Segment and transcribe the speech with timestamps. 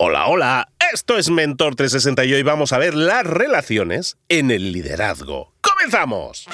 [0.00, 4.70] Hola, hola, esto es Mentor 360 y hoy vamos a ver las relaciones en el
[4.70, 5.54] liderazgo.
[5.60, 6.46] ¡Comenzamos!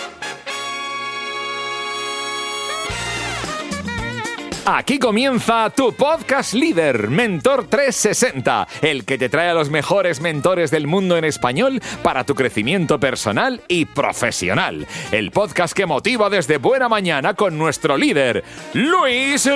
[4.67, 10.71] Aquí comienza tu podcast líder, Mentor 360, el que te trae a los mejores mentores
[10.71, 14.87] del mundo en español para tu crecimiento personal y profesional.
[15.13, 18.43] El podcast que motiva desde buena mañana con nuestro líder,
[18.73, 19.47] Luis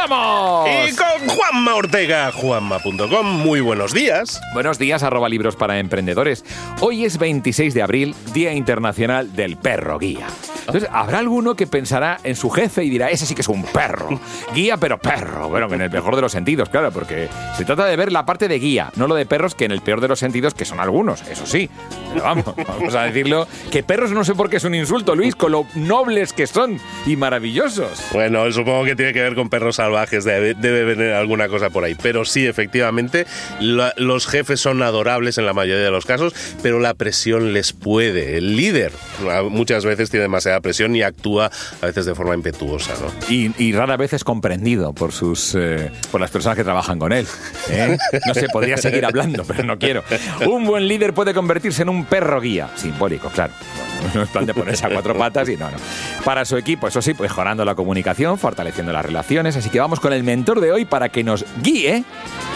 [0.00, 0.68] Ramos.
[0.68, 3.26] Y con Juanma Ortega, juanma.com.
[3.26, 4.40] Muy buenos días.
[4.52, 6.44] Buenos días, arroba libros para emprendedores.
[6.80, 10.26] Hoy es 26 de abril, Día Internacional del Perro Guía.
[10.66, 13.62] Entonces, habrá alguno que pensará en su jefe y dirá, ese sí que es un
[13.62, 14.20] perro.
[14.52, 15.48] Guía, pero perro.
[15.48, 18.48] Bueno, en el mejor de los sentidos, claro, porque se trata de ver la parte
[18.48, 20.80] de guía, no lo de perros, que en el peor de los sentidos, que son
[20.80, 21.70] algunos, eso sí.
[22.12, 25.36] Pero vamos, vamos a decirlo, que perros no sé por qué es un insulto, Luis,
[25.36, 28.02] con lo nobles que son y maravillosos.
[28.12, 30.54] Bueno, supongo que tiene que ver con perros salvajes, debe,
[30.84, 31.94] venir alguna cosa por ahí.
[31.94, 33.26] Pero sí, efectivamente,
[33.60, 38.36] los jefes son adorables en la mayoría de los casos, pero la presión les puede.
[38.36, 38.92] El líder
[39.48, 43.12] muchas veces tiene demasiada presión y actúa a veces de forma impetuosa, ¿no?
[43.32, 47.12] Y, y rara vez es comprendido por sus eh, por las personas que trabajan con
[47.12, 47.26] él.
[47.70, 47.96] ¿eh?
[48.26, 50.02] No sé, podría seguir hablando, pero no quiero.
[50.46, 53.52] Un buen líder puede convertirse en un perro guía, simbólico, claro.
[54.14, 55.76] No es plan de ponerse a cuatro patas y no, no.
[56.24, 59.56] Para su equipo, eso sí, mejorando la comunicación, fortaleciendo las relaciones.
[59.56, 62.04] Así que vamos con el mentor de hoy para que nos guíe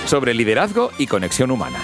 [0.06, 1.78] sobre liderazgo y conexión humana.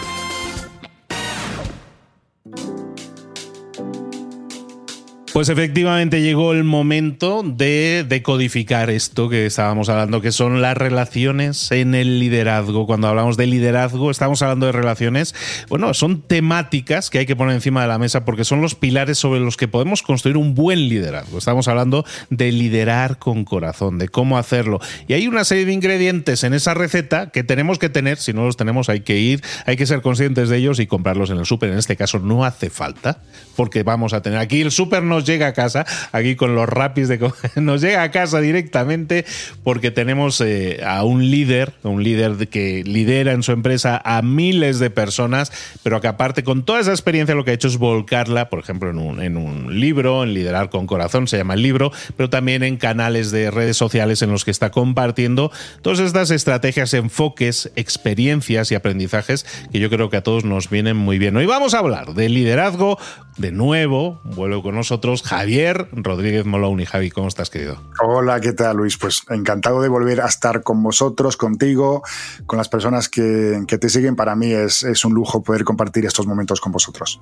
[5.37, 11.71] Pues efectivamente llegó el momento de decodificar esto que estábamos hablando, que son las relaciones
[11.73, 12.87] en el liderazgo.
[12.87, 15.35] Cuando hablamos de liderazgo, estamos hablando de relaciones,
[15.69, 19.19] bueno, son temáticas que hay que poner encima de la mesa porque son los pilares
[19.19, 21.37] sobre los que podemos construir un buen liderazgo.
[21.37, 24.81] Estamos hablando de liderar con corazón, de cómo hacerlo.
[25.07, 28.47] Y hay una serie de ingredientes en esa receta que tenemos que tener, si no
[28.47, 31.45] los tenemos hay que ir, hay que ser conscientes de ellos y comprarlos en el
[31.45, 31.73] súper.
[31.73, 33.21] En este caso no hace falta,
[33.55, 37.09] porque vamos a tener aquí el súper nos llega a casa, aquí con los rapis
[37.09, 37.17] de
[37.57, 39.25] nos llega a casa directamente
[39.65, 44.23] porque tenemos eh, a un líder, un líder de- que lidera en su empresa a
[44.23, 45.53] miles de personas,
[45.83, 48.91] pero que aparte con toda esa experiencia lo que ha hecho es volcarla, por ejemplo,
[48.91, 52.63] en un, en un libro, en Liderar con Corazón, se llama el libro, pero también
[52.63, 55.51] en canales de redes sociales en los que está compartiendo
[55.83, 60.97] todas estas estrategias, enfoques, experiencias y aprendizajes que yo creo que a todos nos vienen
[60.97, 61.37] muy bien.
[61.37, 62.99] Hoy vamos a hablar de liderazgo,
[63.37, 67.81] de nuevo, vuelvo con nosotros, Javier Rodríguez Molón y Javi, ¿cómo estás, querido?
[68.03, 68.97] Hola, ¿qué tal Luis?
[68.97, 72.03] Pues encantado de volver a estar con vosotros, contigo,
[72.47, 74.17] con las personas que, que te siguen.
[74.17, 77.19] Para mí es, es un lujo poder compartir estos momentos con vosotros.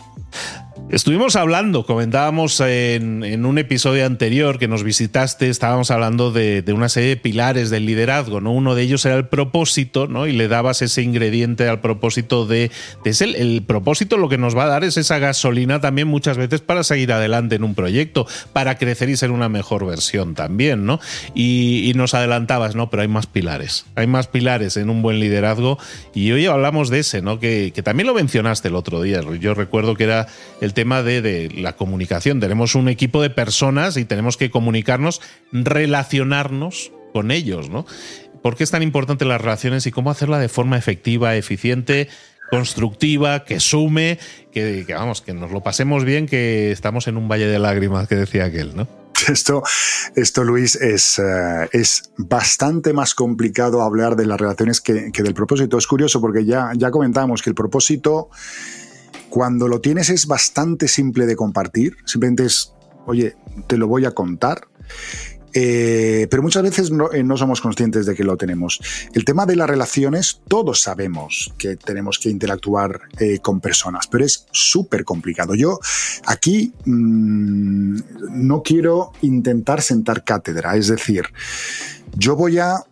[0.91, 6.73] Estuvimos hablando, comentábamos en, en un episodio anterior que nos visitaste, estábamos hablando de, de
[6.73, 8.53] una serie de pilares del liderazgo, ¿no?
[8.53, 10.27] Uno de ellos era el propósito, ¿no?
[10.27, 12.71] Y le dabas ese ingrediente al propósito de,
[13.03, 16.37] de ese- el, propósito lo que nos va a dar es esa gasolina también muchas
[16.37, 17.84] veces para seguir adelante en un proyecto,
[18.53, 21.01] para crecer y ser una mejor versión también, ¿no?
[21.35, 22.91] Y, nos adelantabas, ¿no?
[22.91, 25.79] Pero hay más pilares, hay más pilares en un buen liderazgo
[26.13, 27.39] y hoy hablamos de ese, ¿no?
[27.39, 29.21] Que, que también lo mencionaste el otro día.
[29.39, 30.27] Yo recuerdo que era
[30.61, 32.41] el tema de, de la comunicación.
[32.41, 35.21] Tenemos un equipo de personas y tenemos que comunicarnos,
[35.53, 37.87] relacionarnos con ellos, ¿no?
[38.43, 42.09] ¿Por qué es tan importante las relaciones y cómo hacerla de forma efectiva, eficiente,
[42.51, 44.19] constructiva, que sume,
[44.53, 48.17] que, vamos, que nos lo pasemos bien, que estamos en un valle de lágrimas, que
[48.17, 48.87] decía aquel, ¿no?
[49.29, 49.63] Esto,
[50.17, 55.35] esto Luis, es, eh, es bastante más complicado hablar de las relaciones que, que del
[55.35, 55.79] propósito.
[55.79, 58.29] Es curioso porque ya, ya comentamos que el propósito,
[59.31, 61.97] cuando lo tienes, es bastante simple de compartir.
[62.05, 62.75] Simplemente es,
[63.07, 64.69] oye, te lo voy a contar.
[65.57, 68.81] Eh, pero muchas veces no, eh, no, somos conscientes de que lo tenemos.
[69.13, 74.25] El tema de las relaciones, todos sabemos que tenemos que interactuar eh, con personas, pero
[74.25, 75.55] es súper complicado.
[75.55, 75.79] Yo
[76.27, 77.99] aquí mmm,
[78.31, 81.27] no quiero intentar sentar cátedra, es decir,
[82.17, 82.83] yo voy a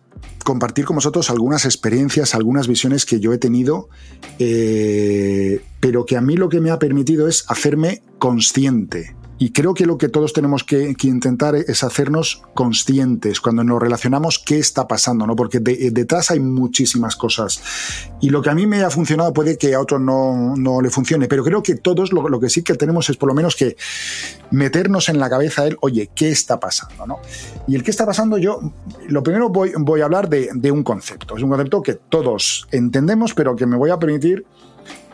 [0.45, 3.89] compartir con vosotros algunas experiencias, algunas visiones que yo he tenido,
[4.37, 9.85] pero que a mí lo que me ha permitido es hacerme consciente y creo que
[9.85, 15.27] lo que todos tenemos que, intentar es hacernos conscientes cuando nos relacionamos qué está pasando,
[15.27, 15.35] ¿no?
[15.35, 17.61] Porque de, detrás hay muchísimas cosas.
[18.21, 20.89] Y lo que a mí me ha funcionado puede que a otro no, no le
[20.89, 23.75] funcione, pero creo que todos lo, que sí que tenemos es por lo menos que
[24.51, 27.05] meternos en la cabeza el, oye, ¿qué está pasando?
[27.05, 27.19] ¿no?
[27.67, 28.59] Y el qué está pasando yo,
[29.07, 31.35] lo primero voy, voy a hablar de un concepto.
[31.35, 34.45] Es un concepto que todos entendemos, pero que me voy a permitir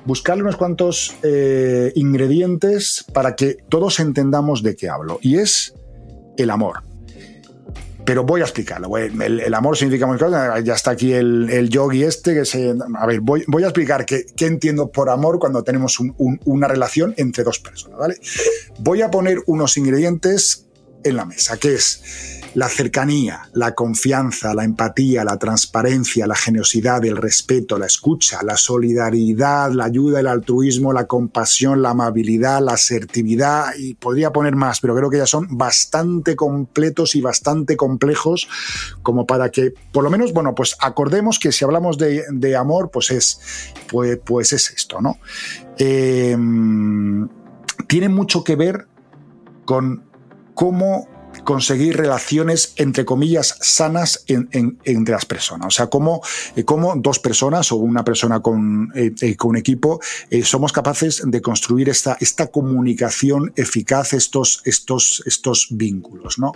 [0.05, 5.19] buscarle unos cuantos eh, ingredientes para que todos entendamos de qué hablo.
[5.21, 5.73] Y es
[6.37, 6.83] el amor.
[8.05, 8.97] pero voy a explicarlo.
[8.97, 10.63] El, amor significa muchas cosas.
[10.63, 12.73] Ya está aquí el, yogi este que se...
[12.95, 17.59] A ver, voy a explicar qué, entiendo por amor cuando tenemos una relación entre dos
[17.59, 18.15] personas, ¿vale?
[18.79, 20.68] Voy a poner unos ingredientes
[21.03, 27.03] en la mesa, que es la cercanía, la confianza, la empatía, la transparencia, la generosidad,
[27.05, 32.73] el respeto, la escucha, la solidaridad, la ayuda, el altruismo, la compasión, la amabilidad, la
[32.73, 38.47] asertividad y podría poner más, pero creo que ya son bastante completos y bastante complejos
[39.03, 43.11] como para que, por lo menos, bueno, pues acordemos que si hablamos de, amor, pues
[43.11, 43.39] es,
[43.87, 45.19] pues, pues es esto, ¿no?
[45.77, 47.29] Em,
[47.87, 48.87] tiene mucho que ver
[49.65, 50.08] con
[50.59, 51.07] cómo
[51.45, 55.67] conseguir relaciones, entre comillas, sanas entre las personas.
[55.67, 56.21] O sea, cómo,
[56.57, 56.65] eh,
[56.97, 60.01] dos personas o una persona con, eh, eh, con un equipo
[60.43, 66.39] somos capaces de construir esta, esta comunicación eficaz, estos, estos, estos vínculos.
[66.39, 66.51] ¿no?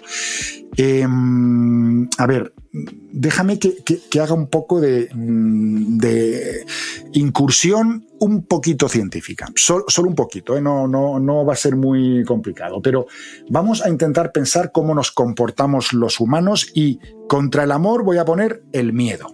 [0.75, 6.65] Em, a ver, déjame que, haga un poco de, de,
[7.13, 10.61] incursión un poquito científica, solo, un poquito, ¿eh?
[10.61, 13.05] no, no, no va a ser muy complicado, pero
[13.49, 16.99] vamos a intentar pensar cómo nos comportamos los humanos y
[17.29, 19.27] contra el amor voy a poner el miedo.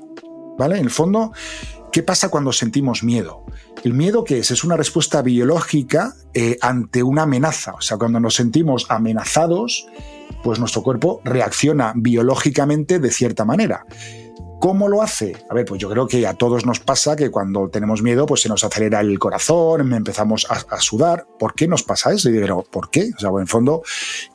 [0.58, 0.78] ¿Vale?
[0.78, 1.32] En el fondo,
[1.94, 3.46] ¿qué pasa cuando sentimos miedo?
[3.86, 4.52] ¿El miedo qué es?
[4.52, 7.76] Es una respuesta biológica eh, ante una amenaza.
[7.76, 9.88] O sea, cuando nos sentimos amenazados,
[10.44, 13.86] pues nuestro cuerpo reacciona biológicamente de cierta manera.
[14.60, 15.38] ¿Cómo lo hace?
[15.50, 18.42] A ver, pues yo creo que a todos nos pasa que cuando tenemos miedo, pues
[18.42, 21.26] se nos acelera el corazón, empezamos a, sudar.
[21.40, 22.30] ¿Por qué nos pasa eso?
[22.30, 23.10] Y digo, ¿por qué?
[23.16, 23.84] O sea, en fondo,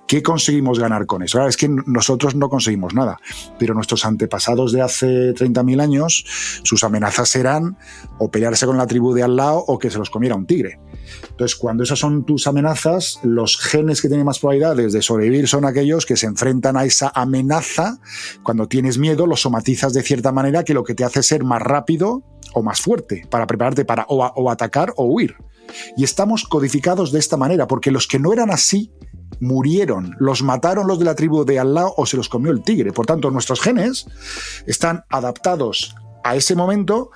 [0.07, 1.39] ¿qué conseguimos ganar con eso?
[1.39, 3.19] Ahora, es que nosotros no conseguimos nada,
[3.59, 6.25] pero nuestros antepasados de hace 30.000 años,
[6.63, 7.77] sus amenazas eran
[8.19, 10.81] o pelearse con la tribu de al lado o que se los comiera un tigre.
[11.31, 15.65] Entonces, cuando esas son tus amenazas, los genes que tienen más probabilidades de sobrevivir son
[15.65, 17.99] aquellos que se enfrentan a esa amenaza.
[18.43, 21.63] Cuando tienes miedo, lo somatizas de cierta manera que lo que te hace ser más
[21.63, 22.23] rápido
[22.53, 25.37] o más fuerte para prepararte para o, atacar o huir.
[25.97, 28.93] Y estamos codificados de esta manera, porque los que no eran así
[29.41, 32.63] murieron, los mataron los de la tribu de al lado o se los comió el
[32.63, 32.93] tigre.
[32.93, 34.07] Por tanto, nuestros genes
[34.67, 35.95] están adaptados
[36.25, 37.11] a ese momento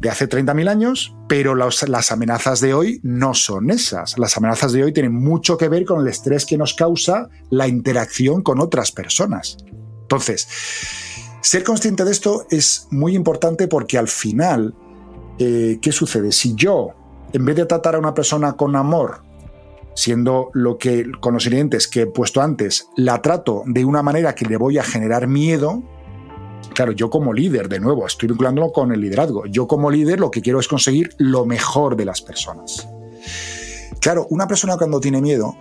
[0.00, 4.18] de hace 30.000 años, pero las amenazas de hoy no son esas.
[4.18, 7.68] Las amenazas de hoy tienen mucho que ver con el estrés que nos causa la
[7.68, 9.56] interacción con otras personas.
[10.02, 10.48] Entonces,
[11.40, 14.74] ser consciente de esto es muy importante porque al final,
[15.38, 16.32] eh, ¿qué sucede?
[16.32, 16.88] Si yo,
[17.32, 19.22] en vez de tratar a una persona con amor,
[19.94, 24.34] siendo lo que con los ingredientes que he puesto antes, la trato de una manera
[24.34, 25.82] que le voy a generar miedo,
[26.74, 29.44] Claro, yo como líder, de nuevo, estoy vinculándolo con el liderazgo.
[29.46, 32.88] Yo como líder lo que quiero es conseguir lo mejor de las personas.
[34.00, 35.56] Claro, una persona cuando tiene miedo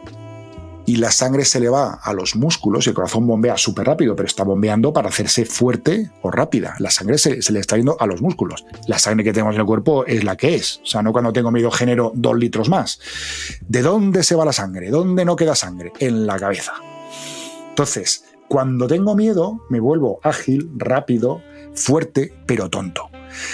[0.89, 4.15] y la sangre se le va a los músculos y el corazón bombea súper rápido,
[4.15, 6.73] pero está bombeando para hacerse fuerte o rápida.
[6.79, 8.65] La sangre se, le está yendo a los músculos.
[8.87, 10.81] La sangre que tenemos en el cuerpo es la que es.
[10.81, 12.99] O sea, no cuando tengo miedo genero dos litros más.
[13.67, 14.89] ¿De dónde se va la sangre?
[14.89, 15.93] ¿Dónde no queda sangre?
[15.99, 16.73] En la cabeza.
[17.69, 21.43] Entonces, cuando tengo miedo, me vuelvo ágil, rápido,
[21.75, 23.11] fuerte, pero tonto.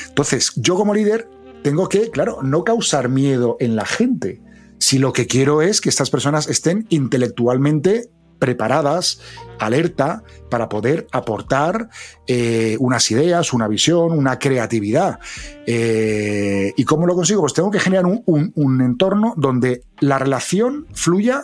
[0.08, 1.28] Entonces, yo como líder
[1.64, 4.42] tengo que, claro, no causar miedo en la gente.
[4.80, 9.22] Si lo que quiero es que estas personas estén intelectualmente preparadas,
[9.60, 11.90] alerta, para poder aportar
[12.28, 15.20] eh, unas ideas, una visión, una creatividad.
[15.66, 17.42] Eh, ¿Y cómo lo consigo?
[17.42, 21.44] Pues tengo que generar un entorno donde la relación fluya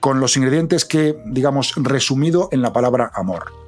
[0.00, 3.65] con los ingredientes que, digamos, resumido en la palabra amor.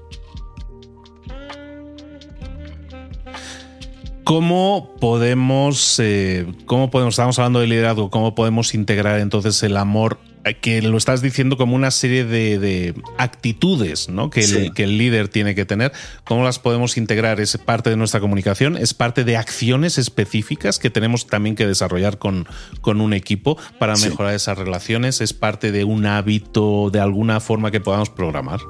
[4.29, 10.19] ¿Cómo podemos, eh, cómo podemos, estamos hablando de liderazgo, cómo podemos integrar entonces el amor
[10.61, 14.29] que lo estás diciendo como una serie de, actitudes ¿no?
[14.29, 15.93] que, el, que, el, líder tiene que tener.
[16.25, 17.41] ¿Cómo las podemos integrar?
[17.41, 18.77] ¿Es parte de nuestra comunicación?
[18.77, 22.47] ¿Es parte de acciones específicas que tenemos también que desarrollar con,
[22.83, 25.23] con un equipo para mejorar esas relaciones?
[25.23, 28.61] ¿Es parte de un hábito de alguna forma que podamos programar?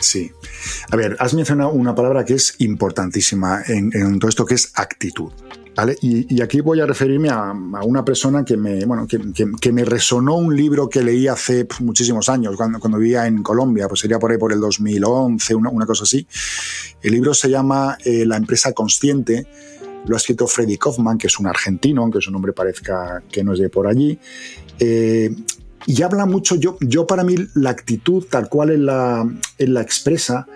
[0.00, 0.30] Sí.
[0.90, 4.72] A ver, has mencionado una palabra que es importantísima en, en todo esto, que es
[4.74, 5.32] actitud.
[6.00, 7.52] Y, aquí voy a referirme a,
[7.84, 12.56] una persona que me, bueno, que, me resonó un libro que leí hace muchísimos años,
[12.56, 16.04] cuando, cuando vivía en Colombia, pues sería por ahí por el 2011, una, una cosa
[16.04, 16.26] así.
[17.02, 19.46] El libro se llama eh, La empresa consciente,
[20.06, 23.52] lo ha escrito Freddy Kaufman, que es un argentino, aunque su nombre parezca que no
[23.52, 24.18] es de por allí.
[24.78, 25.30] Eh,
[25.86, 29.28] y habla mucho, yo, yo para mí la actitud tal cual en la,
[29.58, 30.46] la expresa,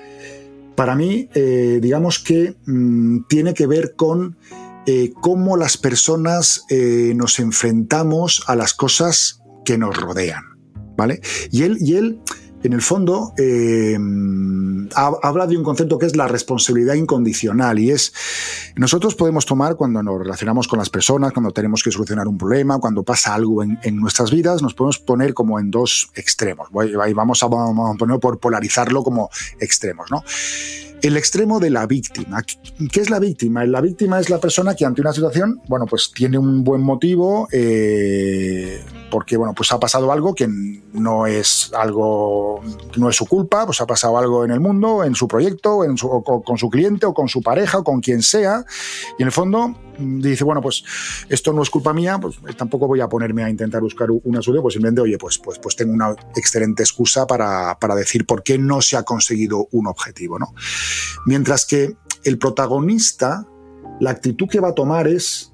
[0.75, 4.37] para mí, eh, digamos que mm, tiene que ver con
[4.87, 10.43] eh, cómo las personas eh, nos enfrentamos a las cosas que nos rodean.
[10.97, 11.21] ¿Vale?
[11.51, 12.21] Y él, y él
[12.63, 13.97] en el fondo, eh,
[14.95, 18.13] habla de un concepto que es la responsabilidad incondicional y es,
[18.77, 22.79] nosotros podemos tomar cuando nos relacionamos con las personas, cuando tenemos que solucionar un problema,
[22.79, 26.69] cuando pasa algo en, nuestras vidas, nos podemos poner como en dos extremos.
[26.71, 30.23] Vamos a, vamos a poner por polarizarlo como extremos, ¿no?
[31.03, 32.43] El extremo de la víctima.
[32.43, 33.65] ¿Qué es la víctima?
[33.65, 37.49] La víctima es la persona que ante una situación, bueno, pues tiene un buen motivo,
[37.53, 42.61] eh, porque, bueno, pues ha pasado algo que no es algo,
[42.97, 45.97] no es su culpa, pues ha pasado algo en el mundo, en su proyecto, en
[45.97, 48.65] su, o con su cliente, o con su pareja, o con quien sea,
[49.19, 50.85] y en el fondo dice, bueno, pues
[51.29, 54.63] esto no es culpa mía, pues tampoco voy a ponerme a intentar buscar una solución,
[54.63, 58.59] pues simplemente, oye, pues, pues, pues tengo una excelente excusa para, para decir por qué
[58.59, 60.55] no se ha conseguido un objetivo, ¿no?
[61.27, 61.95] Mientras que
[62.25, 63.47] el protagonista,
[64.01, 65.50] la actitud que va a tomar es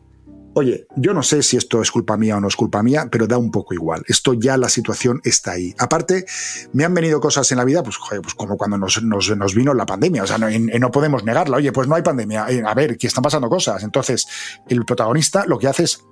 [0.56, 3.26] oye, yo no sé si esto es culpa mía o no es culpa mía, pero
[3.26, 4.02] da un poco igual.
[4.08, 5.74] Esto ya la situación está ahí.
[5.78, 6.24] Aparte,
[6.72, 10.22] me han venido cosas en la vida, pues, pues como cuando nos, vino la pandemia.
[10.22, 11.58] O sea, no, no, podemos negarla.
[11.58, 12.46] Oye, pues no hay pandemia.
[12.48, 13.82] Eh, a ver, que están pasando cosas.
[13.82, 14.26] Entonces,
[14.66, 16.06] el protagonista lo que hace es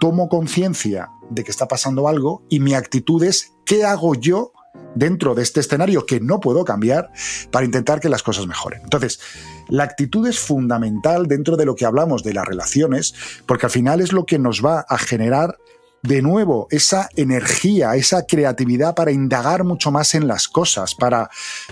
[0.00, 4.52] tomo conciencia de que está pasando algo y mi actitud es, ¿qué hago yo
[4.94, 7.10] dentro de este escenario que no puedo cambiar
[7.50, 8.82] para intentar que las cosas mejoren.
[8.82, 9.20] Entonces,
[9.68, 13.14] la actitud es fundamental dentro de lo que hablamos de las relaciones,
[13.46, 15.58] porque al final es lo que nos va a generar
[16.04, 21.30] de nuevo esa energía, esa creatividad para indagar mucho más en las cosas, para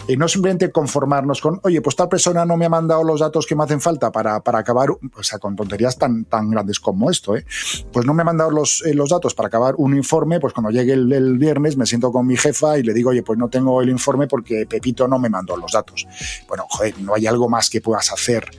[0.08, 3.46] eh, no simplemente conformarnos con, oye, pues tal persona no me ha mandado los datos
[3.46, 7.10] que me hacen falta para, para acabar, o sea, con tonterías tan, tan grandes como
[7.10, 7.44] esto, ¿eh?
[7.92, 10.70] pues no me ha mandado los, eh, los datos para acabar un informe, pues cuando
[10.70, 13.82] llegue el, viernes me siento con mi jefa y le digo, oye, pues no tengo
[13.82, 16.06] el informe porque Pepito no me mandó los datos.
[16.48, 18.50] Bueno, joder, no hay algo más que puedas hacer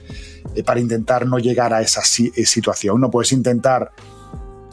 [0.54, 3.00] eh, para intentar no llegar a esa situación.
[3.00, 3.90] No puedes intentar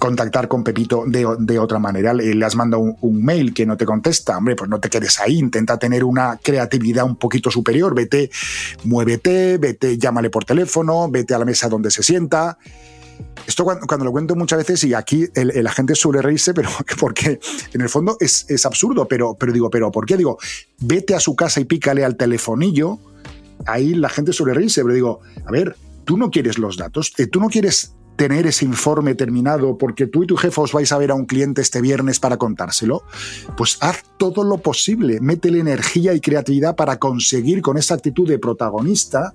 [0.01, 2.11] contactar con Pepito de, otra manera.
[2.11, 5.37] Le, has mandado un, mail que no te contesta, hombre, pues no te quedes ahí,
[5.37, 8.31] intenta tener una creatividad un poquito superior, vete,
[8.83, 12.57] muévete, vete, llámale por teléfono, vete a la mesa donde se sienta.
[13.45, 17.39] Esto cuando, lo cuento muchas veces y aquí la gente suele reírse, pero porque
[17.71, 20.17] en el fondo es, absurdo, pero, pero digo, pero ¿por qué?
[20.17, 20.39] Digo,
[20.79, 22.97] vete a su casa y pícale al telefonillo,
[23.67, 27.27] ahí la gente suele reírse, pero digo, a ver, tú no quieres los datos, eh,
[27.27, 30.97] tú no quieres tener ese informe terminado porque tú y tu jefe os vais a
[30.99, 33.01] ver a un cliente este viernes para contárselo,
[33.57, 38.37] pues haz todo lo posible, métele energía y creatividad para conseguir con esa actitud de
[38.37, 39.33] protagonista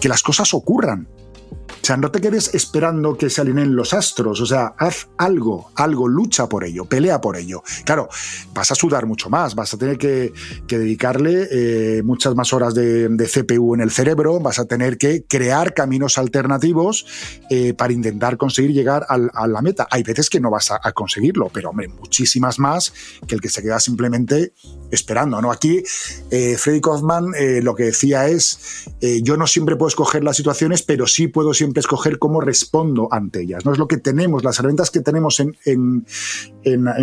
[0.00, 1.08] que las cosas ocurran.
[1.50, 5.70] O sea, no te quedes esperando que se alineen los astros, o sea, haz algo,
[5.76, 7.62] algo, lucha por ello, pelea por ello.
[7.84, 8.08] Claro,
[8.52, 10.32] vas a sudar mucho más, vas a tener que,
[10.68, 15.72] dedicarle eh, muchas más horas de, CPU en el cerebro, vas a tener que crear
[15.72, 17.06] caminos alternativos
[17.48, 19.88] eh, para intentar conseguir llegar a la meta.
[19.90, 22.92] Hay veces que no vas a, conseguirlo, pero hombre, muchísimas más
[23.26, 24.52] que el que se queda simplemente
[24.90, 25.40] esperando.
[25.40, 25.50] ¿no?
[25.50, 25.82] Aquí,
[26.30, 28.90] eh, Freddy Kaufman lo que decía es,
[29.22, 33.42] yo no siempre puedo escoger las situaciones, pero sí puedo siempre escoger cómo respondo ante
[33.42, 33.64] ellas.
[33.64, 36.04] No es lo que tenemos, las herramientas que tenemos en, en,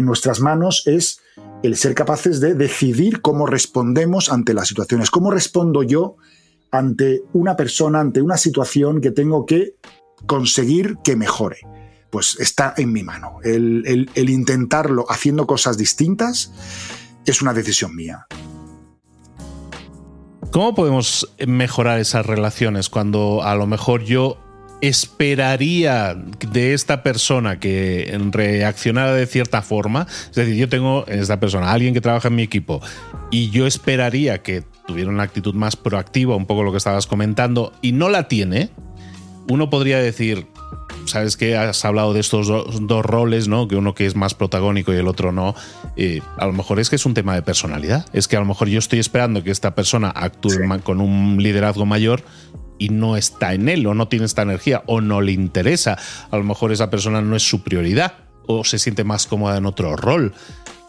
[0.05, 1.21] nuestras manos es
[1.63, 5.11] el ser capaces de decidir cómo respondemos ante las situaciones.
[5.11, 6.15] ¿Cómo respondo yo
[6.71, 9.75] ante una persona, ante una situación que tengo que
[10.25, 11.59] conseguir que mejore?
[12.09, 13.39] Pues está en mi mano.
[13.43, 16.51] el, el intentarlo haciendo cosas distintas
[17.25, 18.27] es una decisión mía.
[20.51, 24.37] ¿Cómo podemos mejorar esas relaciones cuando a lo mejor yo
[24.81, 26.15] esperaría
[26.51, 30.07] de esta persona que reaccionara de cierta forma.
[30.29, 32.81] Es decir, yo tengo en esta persona alguien que trabaja en mi equipo
[33.31, 37.73] y yo esperaría que tuviera una actitud más proactiva, un poco lo que estabas comentando,
[37.81, 38.69] y no la tiene.
[39.49, 40.47] Uno podría decir,
[41.05, 43.67] sabes que has hablado de estos dos roles, ¿no?
[43.67, 45.55] Que uno que es más protagónico y el otro no.
[45.95, 48.05] Eh, a lo mejor es que es un tema de personalidad.
[48.13, 50.51] Es que a lo mejor yo estoy esperando que esta persona actúe
[50.83, 52.23] con un liderazgo mayor
[52.79, 55.97] y no está en él o no tiene esta energía o no le interesa.
[56.29, 58.13] A lo mejor esa persona no es su prioridad
[58.45, 60.33] o se siente más cómoda en otro rol.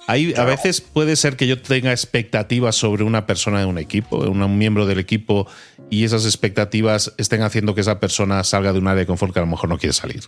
[0.07, 4.17] Hay, A veces puede ser que yo tenga expectativas sobre una persona de un equipo,
[4.17, 5.47] un miembro del equipo,
[5.91, 9.39] y esas expectativas estén haciendo que esa persona salga de un área de confort que
[9.39, 10.23] a lo mejor no quiere salir.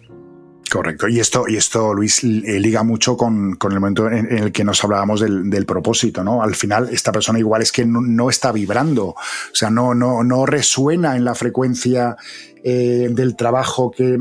[0.71, 1.09] Correcto.
[1.09, 4.83] Y esto, y esto Luis, eh, liga mucho con, el momento en, el que nos
[4.85, 6.43] hablábamos del, propósito, ¿no?
[6.43, 9.17] Al final, esta persona igual es que no, está vibrando, o
[9.52, 12.17] sea, no, no, no resuena en la frecuencia
[12.62, 14.17] eh, del trabajo que,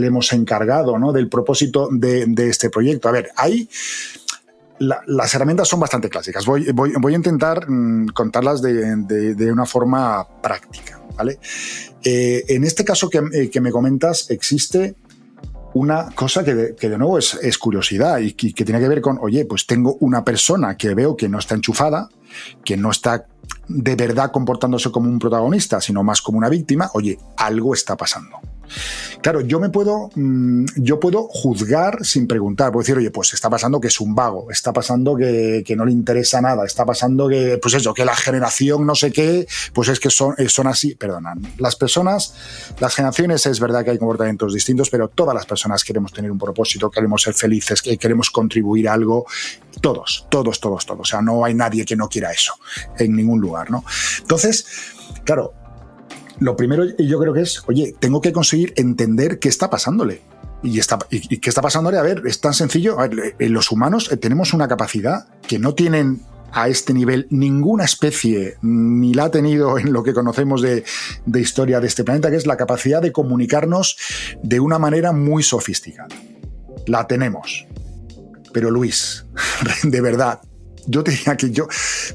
[0.00, 1.12] le hemos encargado, ¿no?
[1.12, 3.08] Del propósito de, este proyecto.
[3.08, 3.68] A ver, hay.
[4.78, 6.44] Las herramientas son bastante clásicas.
[6.44, 11.00] Voy, voy, a intentar mm, contarlas de, una forma práctica.
[11.16, 11.38] ¿vale?
[12.02, 14.96] Eh, en este caso que, que me comentas, existe
[15.74, 19.44] una cosa que de, nuevo es, curiosidad y que, que, tiene que ver con, oye,
[19.44, 22.08] pues tengo una persona que veo que no está enchufada,
[22.64, 23.26] que no está
[23.68, 28.38] de verdad comportándose como un protagonista, sino más como una víctima, oye, algo está pasando.
[29.24, 33.48] Claro, yo me puedo, mm, yo puedo juzgar sin preguntar, puedo decir, oye, pues está
[33.48, 37.56] pasando que es un vago, está pasando que, no le interesa nada, está pasando que,
[37.56, 40.94] pues eso, que la generación no sé qué, pues es que son, eh, son así,
[40.94, 41.40] perdonan.
[41.56, 42.34] Las personas,
[42.80, 46.38] las generaciones es verdad que hay comportamientos distintos, pero todas las personas queremos tener un
[46.38, 49.24] propósito, queremos ser felices, queremos contribuir a algo,
[49.80, 51.00] todos, todos, todos, todos.
[51.00, 52.56] O sea, no hay nadie que no quiera eso
[52.98, 53.86] en ningún lugar, ¿no?
[54.20, 54.66] Entonces,
[55.24, 55.54] claro,
[56.38, 60.22] lo primero yo creo que es, oye, tengo que conseguir entender qué está pasándole.
[60.62, 62.96] Y, está, y, qué está pasándole, a ver, es tan sencillo.
[63.38, 66.22] los humanos eh, tenemos una capacidad que no tienen
[66.52, 70.84] a este nivel ninguna especie ni la ha tenido en lo que conocemos de,
[71.26, 73.98] de, historia de este planeta, que es la capacidad de comunicarnos
[74.42, 76.08] de una manera muy sofisticada.
[76.86, 77.66] La tenemos.
[78.52, 79.26] Pero Luis,
[79.82, 80.40] de verdad,
[80.86, 81.68] yo diría que yo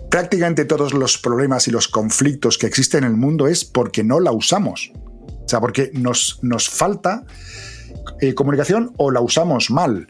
[0.09, 4.19] prácticamente todos los problemas y los conflictos que existen en el mundo es porque no
[4.19, 4.91] la usamos.
[4.95, 7.25] O sea, porque nos, nos falta
[8.21, 10.07] eh, comunicación o la usamos mal.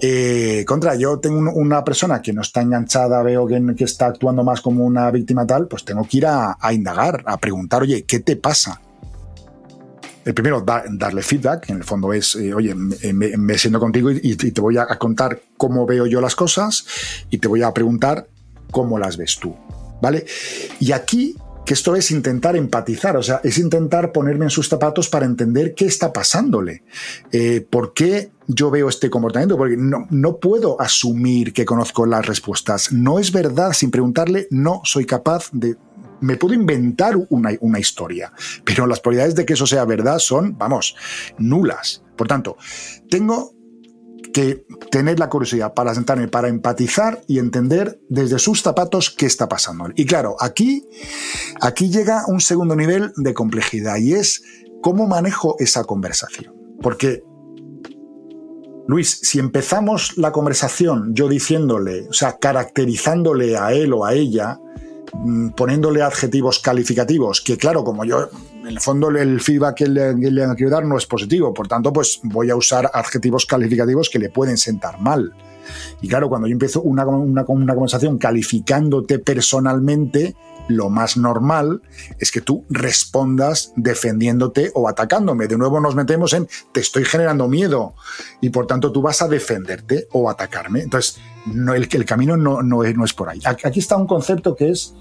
[0.00, 4.60] Eh, contra, yo tengo una persona que no está enganchada, veo que, está actuando más
[4.60, 8.36] como una víctima tal, pues tengo que ir a, indagar, a preguntar, oye, ¿qué te
[8.36, 8.80] pasa?
[10.30, 14.60] El primero, darle feedback, en el fondo es, eh, oye, me, siento contigo y, te
[14.60, 16.86] voy a, contar cómo veo yo las cosas
[17.30, 18.28] y te voy a preguntar
[18.70, 19.54] cómo las ves tú,
[20.00, 20.24] ¿vale?
[20.78, 25.08] Y aquí, que esto es intentar empatizar, o sea, es intentar ponerme en sus zapatos
[25.08, 26.84] para entender qué está pasándole,
[27.32, 32.92] eh, por qué yo veo este comportamiento, porque no puedo asumir que conozco las respuestas.
[32.92, 35.76] No es verdad, sin preguntarle, no soy capaz de
[36.20, 38.32] me puedo inventar una, una, historia,
[38.64, 40.96] pero las probabilidades de que eso sea verdad son, vamos,
[41.38, 42.02] nulas.
[42.16, 42.56] Por tanto,
[43.08, 43.54] tengo
[44.32, 49.48] que tener la curiosidad para sentarme, para empatizar y entender desde sus zapatos qué está
[49.48, 49.88] pasando.
[49.94, 50.86] Y claro, aquí,
[51.60, 54.42] aquí llega un segundo nivel de complejidad y es
[54.82, 56.54] cómo manejo esa conversación.
[56.80, 57.22] Porque
[58.86, 64.58] Luis, si empezamos la conversación yo diciéndole, o sea, caracterizándole a él o a ella,
[65.56, 68.28] poniéndole adjetivos calificativos, que claro, como yo,
[68.60, 70.14] en el fondo el feedback que le,
[70.56, 74.30] quiero dar no es positivo, por tanto, pues voy a usar adjetivos calificativos que le
[74.30, 75.32] pueden sentar mal.
[76.00, 80.34] Y claro, cuando yo empiezo una, una, una conversación calificándote personalmente,
[80.70, 81.82] lo más normal
[82.18, 85.46] es que tú respondas defendiéndote o atacándome.
[85.46, 87.94] De nuevo nos metemos en te estoy generando miedo
[88.40, 90.80] y por tanto tú vas a defenderte o atacarme.
[90.82, 93.40] Entonces, no, el, el camino no, no, es, no es por ahí.
[93.44, 94.94] Aquí está un concepto que es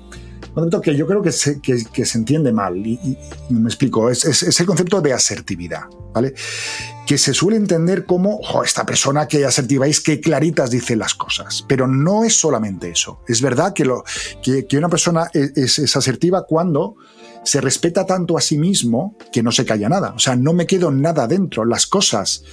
[0.53, 3.17] concepto que yo creo que se, que, se entiende mal y,
[3.49, 5.83] me explico, es, es, el concepto de asertividad,
[6.13, 6.33] ¿vale?
[7.05, 11.65] Que se suele entender como, esta persona que asertiva es que claritas dice las cosas,
[11.67, 13.21] pero no es solamente eso.
[13.27, 14.03] Es verdad que, lo,
[14.43, 16.95] que, que una persona e, es, es asertiva cuando
[17.43, 20.13] se respeta tanto a sí mismo que no se calla nada.
[20.15, 21.65] O sea, no me quedo nada dentro.
[21.65, 22.43] Las cosas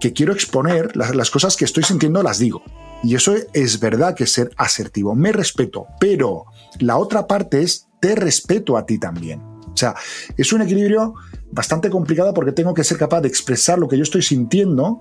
[0.00, 2.62] que quiero exponer, las, las, cosas que estoy sintiendo, las digo.
[3.02, 5.14] Y eso es verdad que ser asertivo.
[5.14, 6.46] Me respeto, pero
[6.78, 9.40] la otra parte es te respeto a ti también.
[9.40, 9.94] O sea,
[10.36, 11.14] es un equilibrio
[11.50, 15.00] bastante complicado porque tengo que ser capaz de expresar lo que yo estoy sintiendo,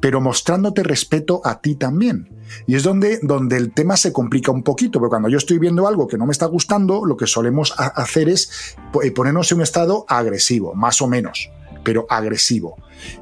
[0.00, 2.30] pero mostrándote respeto a ti también.
[2.66, 5.86] Y es donde, donde el tema se complica un poquito, porque cuando yo estoy viendo
[5.86, 9.62] algo que no me está gustando, lo que solemos hacer es eh, ponernos en un
[9.62, 11.50] estado agresivo, más o menos,
[11.82, 12.76] pero agresivo.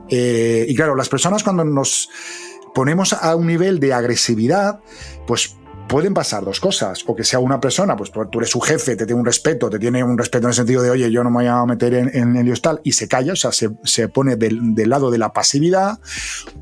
[0.08, 2.08] Eh, y claro, las personas cuando nos
[2.74, 4.80] ponemos a un nivel de agresividad,
[5.26, 5.56] pues
[5.90, 7.02] pueden pasar dos cosas.
[7.06, 9.78] O que sea una persona, pues tú eres su jefe, te tiene un respeto, te
[9.78, 12.36] tiene un respeto en el sentido de, oye, yo no me voy a meter en,
[12.36, 15.98] el hostal y se calla, o sea, se, pone del, lado de la pasividad,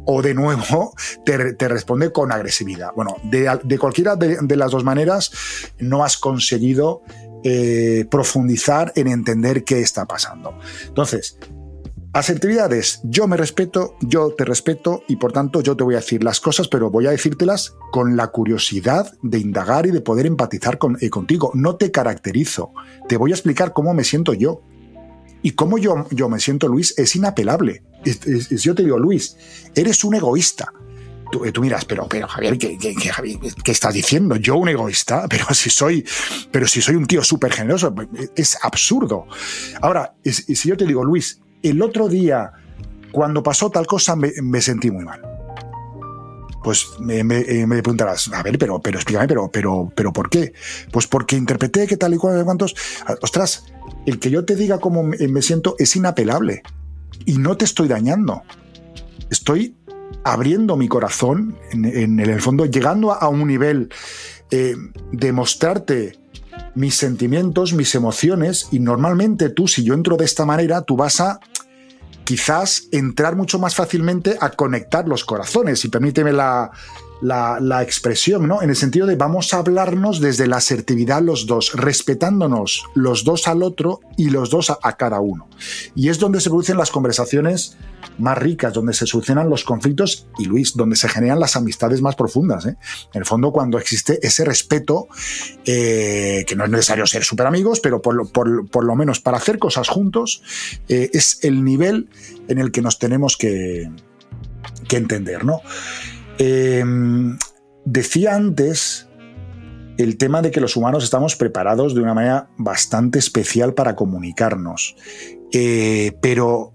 [0.07, 0.95] o de nuevo
[1.27, 2.91] te, responde con agresividad.
[2.97, 5.31] Bueno, de, cualquiera de, las dos maneras,
[5.79, 7.03] no has conseguido
[7.45, 10.59] eh, profundizar en entender qué está pasando.
[10.87, 11.39] Entonces,
[12.15, 15.99] Asertividad es yo me respeto, yo te respeto y por tanto yo te voy a
[15.99, 20.25] decir las cosas, pero voy a decírtelas con la curiosidad de indagar y de poder
[20.25, 21.51] empatizar con, eh, contigo.
[21.55, 22.73] No te caracterizo,
[23.09, 24.63] te voy a explicar cómo me siento yo.
[25.43, 27.85] Y cómo yo, yo me siento, Luis, es inapelable.
[28.51, 29.37] yo te digo, Luis,
[29.75, 30.73] eres un egoísta.
[31.31, 34.35] Tú, eh, miras, pero, pero Javier, ¿qué, qué, estás diciendo?
[34.37, 36.05] Yo un egoísta, pero si soy,
[36.51, 37.95] pero si soy un tío súper generoso,
[38.35, 39.27] es absurdo.
[39.83, 42.53] Ahora, si yo te digo, Luis, el otro día,
[43.13, 45.21] cuando pasó tal cosa, me, sentí muy mal.
[46.63, 50.53] Pues me, me, me, preguntarás, a ver, pero, pero explícame, pero, pero, pero ¿por qué?
[50.91, 52.75] Pues porque interpreté que tal y cual, cuantos.
[53.23, 53.65] Ostras,
[54.07, 56.63] el que yo te diga cómo me siento es inapelable
[57.25, 58.43] y no te estoy dañando.
[59.31, 59.77] estoy
[60.25, 63.91] abriendo mi corazón, en, el fondo, llegando a, un nivel
[64.51, 64.75] eh,
[65.13, 66.19] de mostrarte
[66.79, 71.21] mis sentimientos, mis emociones, y normalmente tú, si yo entro de esta manera, tú vas
[71.21, 71.41] a
[72.25, 76.71] quizás entrar mucho más fácilmente a conectar los corazones, y permíteme la,
[77.21, 78.63] la, expresión, ¿no?
[78.63, 83.49] En el sentido de vamos a hablarnos desde la asertividad los dos, respetándonos los dos
[83.49, 85.49] al otro y los dos a, cada uno.
[85.95, 87.77] Y es donde se producen las conversaciones
[88.19, 92.15] más ricas, donde se solucionan los conflictos y, Luis, donde se generan las amistades más
[92.15, 92.67] profundas.
[92.67, 92.77] ¿eh?
[93.15, 95.09] En el fondo, cuando existe ese respeto,
[95.65, 98.15] eh, que no es necesario ser súper amigos, pero por
[98.85, 100.43] lo, menos para hacer cosas juntos,
[100.89, 102.09] eh, es el nivel
[102.49, 103.91] en el que nos tenemos que,
[104.89, 105.61] que entender, ¿no?
[106.39, 107.37] Em,
[107.85, 109.09] decía antes
[109.99, 114.95] el tema de que los humanos estamos preparados de una manera bastante especial para comunicarnos,
[115.53, 116.73] eh, pero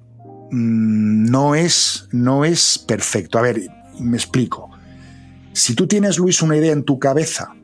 [0.51, 3.39] mm, no, es, no es perfecto.
[3.39, 3.61] A ver,
[3.99, 4.69] me explico.
[5.53, 7.55] Si tú tienes, Luis, una idea en tu cabeza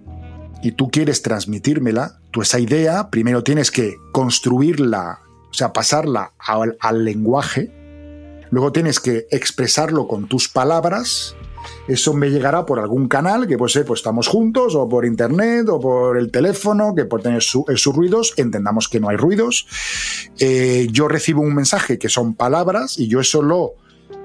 [0.63, 6.77] y tú quieres transmitírmela, tú esa idea primero tienes que construirla, o sea, pasarla al,
[6.79, 7.73] al lenguaje,
[8.51, 11.35] luego tienes que expresarlo con tus palabras,
[11.88, 15.67] eso me llegará por algún canal, que puede ser, pues estamos juntos, o por internet,
[15.69, 19.67] o por el teléfono, que puede tener sus ruidos, entendamos que no hay ruidos.
[20.39, 23.74] Eh, yo recibo un mensaje que son palabras y yo eso lo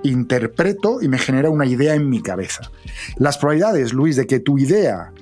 [0.02, 2.70] interpreto y me genera una idea en mi cabeza.
[3.16, 5.12] Las probabilidades, Luis, de que tu idea,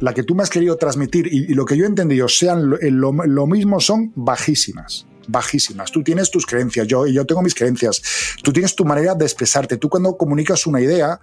[0.00, 3.46] la que tú me has querido transmitir y, lo que yo he entendido sean lo
[3.46, 5.90] mismo son bajísimas bajísimas.
[5.90, 8.02] Tú tienes tus creencias, yo, y yo tengo mis creencias.
[8.42, 9.76] Tú tienes tu manera de expresarte.
[9.76, 11.20] Tú cuando comunicas una idea,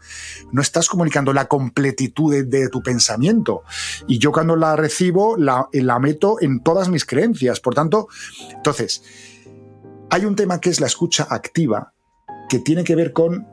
[0.52, 3.64] no estás comunicando la completitud de, tu pensamiento.
[4.08, 7.60] Y yo cuando la recibo, la, la meto en todas mis creencias.
[7.60, 8.08] Por tanto,
[8.52, 9.02] entonces,
[10.10, 11.94] hay un tema que es la escucha activa,
[12.50, 13.48] que tiene que ver con,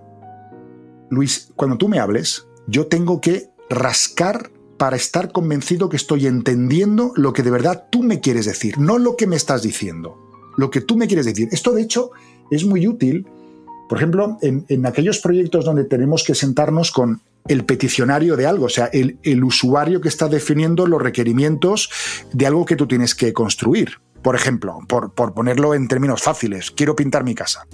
[1.11, 7.13] Luis, cuando tú me hables, yo tengo que rascar para estar convencido que estoy entendiendo
[7.17, 10.26] lo que de verdad tú me quieres decir, no lo que me estás diciendo
[10.57, 11.49] lo que tú me quieres decir.
[11.53, 12.11] Esto, de hecho,
[12.51, 13.27] es muy útil,
[13.89, 18.69] por ejemplo, en, aquellos proyectos donde tenemos que sentarnos con el peticionario de algo, o
[18.69, 21.91] sea, el, usuario que está definiendo los requerimientos
[22.33, 24.01] de algo que tú tienes que construir.
[24.23, 27.67] Por ejemplo, por, ponerlo en términos fáciles, quiero pintar mi casa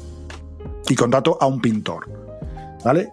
[0.88, 2.10] y contrato a un pintor.
[2.84, 3.10] ¿Vale?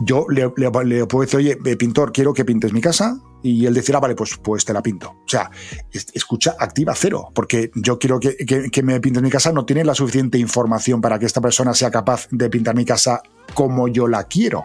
[0.00, 3.74] Yo le, le puedo decir, oye, eh, pintor, quiero que pintes mi casa, y él
[3.74, 5.10] decir, ah, vale, pues, pues te la pinto.
[5.10, 5.50] O sea,
[5.92, 9.94] escucha activa cero, porque yo quiero que, que, me pintes mi casa, no tiene la
[9.94, 13.22] suficiente información para que esta persona sea capaz de pintar mi casa
[13.54, 14.64] como yo la quiero.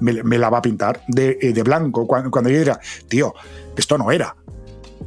[0.00, 2.06] Me, la va a pintar de, eh, de blanco.
[2.06, 3.34] Cuando, cuando yo diga, tío,
[3.76, 4.34] esto no era.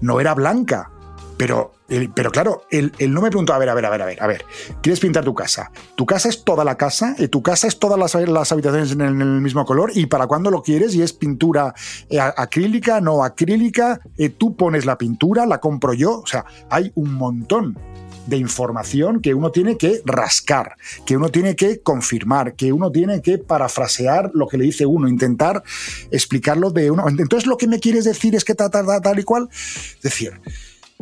[0.01, 0.91] No era blanca.
[1.35, 1.73] Pero,
[2.13, 4.27] pero claro, él, no me preguntó, a ver, a ver, a ver, a ver, a
[4.27, 4.45] ver,
[4.81, 5.71] ¿quieres pintar tu casa?
[5.95, 7.15] ¿Tu casa es toda la casa?
[7.17, 9.91] ¿Y tu casa es todas las, las habitaciones en el, mismo color?
[9.93, 10.95] ¿Y para cuándo lo quieres?
[10.95, 11.73] ¿Y es pintura
[12.09, 13.99] eh, acrílica, no acrílica?
[14.17, 15.45] Eh, ¿Tú pones la pintura?
[15.45, 16.19] ¿La compro yo?
[16.19, 17.77] O sea, hay un montón
[18.25, 20.75] de información que uno tiene que rascar,
[21.05, 25.07] que uno tiene que confirmar, que uno tiene que parafrasear lo que le dice uno,
[25.07, 25.63] intentar
[26.11, 27.07] explicarlo de uno.
[27.07, 29.49] Entonces, lo que me quieres decir es que tal, tal, tal y cual.
[29.51, 30.39] Es decir,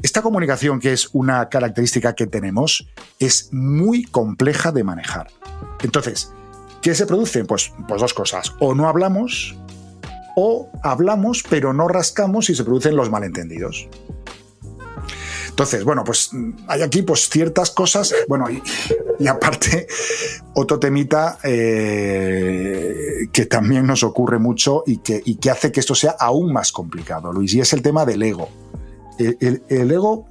[0.03, 2.87] esta comunicación, que es una característica que tenemos,
[3.19, 5.27] es muy compleja de manejar.
[5.83, 6.31] Entonces,
[6.81, 7.45] ¿qué se produce?
[7.45, 8.53] Pues, pues dos cosas.
[8.59, 9.55] O no hablamos,
[10.35, 13.87] o hablamos pero no rascamos y se producen los malentendidos.
[15.49, 16.31] Entonces, bueno, pues
[16.67, 19.85] hay aquí pues ciertas cosas, bueno, y, aparte
[20.55, 25.93] otro temita eh, que también nos ocurre mucho y que, y que hace que esto
[25.93, 28.49] sea aún más complicado, Luis, y es el tema del ego
[29.39, 30.27] el, ego,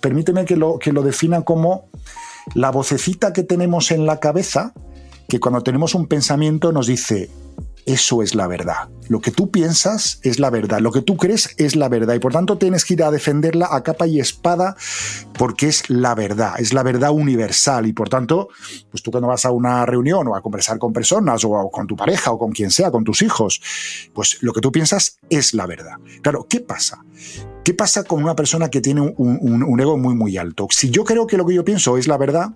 [0.00, 1.88] permíteme que lo, que lo defina como
[2.54, 4.72] la vocecita que tenemos en la cabeza,
[5.28, 7.30] que cuando tenemos un pensamiento nos dice,
[7.86, 8.88] eso es la verdad.
[9.08, 12.18] Lo que tú piensas es la verdad, lo que tú crees es la verdad y
[12.18, 14.76] por tanto tienes que ir a defenderla a capa y espada
[15.36, 18.48] porque es la verdad, es la verdad universal y por tanto,
[18.90, 21.96] pues tú cuando vas a una reunión o a conversar con personas o con tu
[21.96, 23.60] pareja o con quien sea, con tus hijos,
[24.14, 25.96] pues lo que tú piensas es la verdad.
[26.22, 27.04] Claro, ¿qué pasa?
[27.64, 30.66] ¿Qué pasa con una persona que tiene un, ego muy muy alto?
[30.70, 32.50] Si yo creo que lo que yo pienso es la verdad,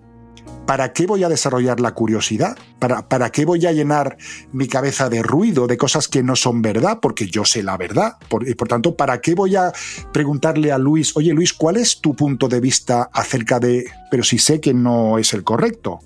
[0.65, 2.57] ¿para qué voy a desarrollar la curiosidad?
[2.77, 4.17] ¿Para, ¿Para qué voy a llenar
[4.51, 6.99] mi cabeza de ruido, de cosas que no son verdad?
[7.01, 8.17] Porque yo sé la verdad.
[8.27, 9.71] Por, y por tanto, ¿para qué voy a
[10.11, 14.37] preguntarle a Luis, oye Luis, ¿cuál es tu punto de vista acerca de, pero si
[14.37, 16.01] sé que no es el correcto?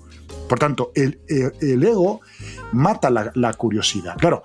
[0.52, 1.18] Por tanto, el,
[1.82, 2.20] ego
[2.72, 4.18] mata la, la, curiosidad.
[4.18, 4.42] Claro,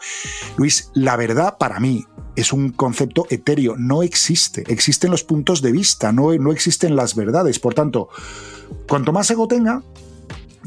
[0.55, 2.05] Luis, la verdad para mí
[2.37, 4.63] es un concepto etéreo, no existe.
[4.71, 7.59] Existen los puntos de vista, no, no existen las verdades.
[7.59, 8.07] Por tanto,
[8.87, 9.83] cuanto más ego tenga,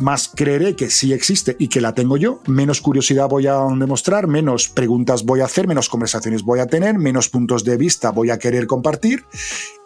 [0.00, 4.26] más creeré que sí existe y que la tengo yo, menos curiosidad voy a demostrar,
[4.26, 8.30] menos preguntas voy a hacer, menos conversaciones voy a tener, menos puntos de vista voy
[8.30, 9.24] a querer compartir.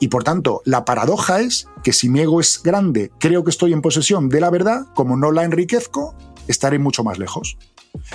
[0.01, 3.73] Y por tanto, la paradoja es que si mi ego es grande, creo que estoy
[3.73, 6.15] en posesión de la verdad, como no la enriquezco,
[6.49, 7.57] estaré mucho más lejos.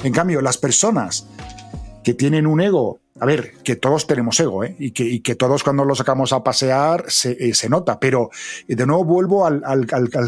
[0.03, 1.27] En cambio, las personas
[2.03, 4.75] que tienen un ego a ver, que todos tenemos ego, ¿eh?
[4.79, 8.29] y, que, todos cuando lo sacamos a pasear se, eh, nota, pero
[8.67, 9.61] eh, de nuevo vuelvo al,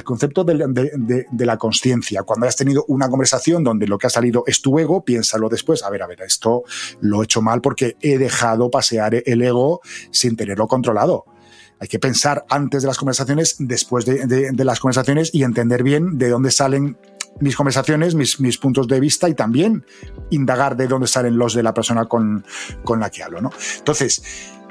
[0.04, 2.24] concepto de, la conciencia.
[2.24, 5.84] Cuando has tenido una conversación donde lo que ha salido es tu ego, piénsalo después,
[5.84, 6.64] a ver, a ver, esto
[7.00, 11.26] lo he hecho mal porque he dejado pasear el ego sin tenerlo controlado.
[11.82, 16.30] Hay que pensar antes de las conversaciones, después de, las conversaciones y entender bien de
[16.30, 16.96] dónde salen
[17.40, 19.86] mis conversaciones, mis, mis, puntos de vista y también
[20.30, 22.46] indagar de dónde salen los de la persona con,
[22.84, 23.42] con la que hablo.
[23.42, 23.52] ¿no?
[23.78, 24.24] Entonces,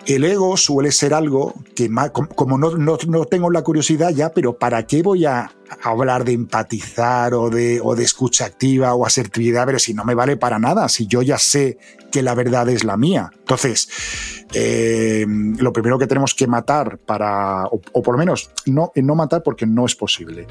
[0.06, 1.90] el ego suele ser algo que,
[2.34, 5.50] como no, no, tengo la curiosidad ya, pero ¿para qué voy a
[5.82, 9.66] hablar de empatizar o de, o de escucha activa o asertividad?
[9.66, 11.78] Pero si no me vale para nada, si yo ya sé
[12.10, 13.30] que la verdad es la mía.
[13.38, 13.88] Entonces,
[14.52, 19.42] eh, lo primero que tenemos que matar para, o, por lo menos, no, no matar
[19.42, 20.46] porque no es posible,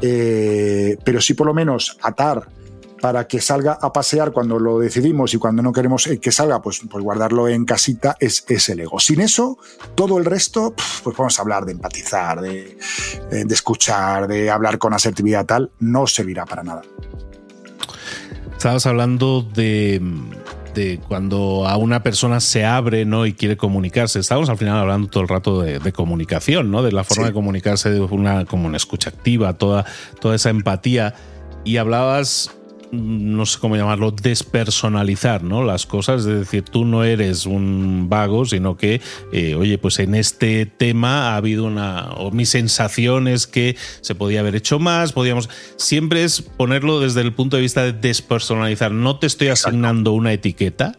[0.00, 2.48] eh, pero sí por lo menos atar
[3.00, 6.80] para que salga a pasear cuando lo decidimos y cuando no queremos que salga, pues,
[6.90, 9.00] pues guardarlo en casita es, es, el ego.
[9.00, 9.58] Sin eso,
[9.94, 12.78] todo el resto, pues vamos a hablar de empatizar, de,
[13.30, 16.82] de escuchar, de hablar con asertividad tal, no servirá para nada.
[18.56, 20.02] Estabas hablando de,
[20.74, 23.26] de cuando a una persona se abre ¿no?
[23.26, 24.18] y quiere comunicarse.
[24.18, 26.82] Estamos al final hablando todo el rato de, comunicación, ¿no?
[26.82, 29.84] de la forma de comunicarse de una, como una escucha activa, toda,
[30.20, 31.14] toda esa empatía.
[31.64, 32.50] Y hablabas
[32.92, 35.62] no sé cómo llamarlo, despersonalizar ¿no?
[35.64, 39.00] las cosas, es decir, tú no eres un vago, sino que,
[39.32, 44.14] eh, oye, pues en este tema ha habido una, o mi sensación es que se
[44.14, 48.92] podía haber hecho más, podíamos, siempre es ponerlo desde el punto de vista de despersonalizar,
[48.92, 50.96] no te estoy asignando una etiqueta,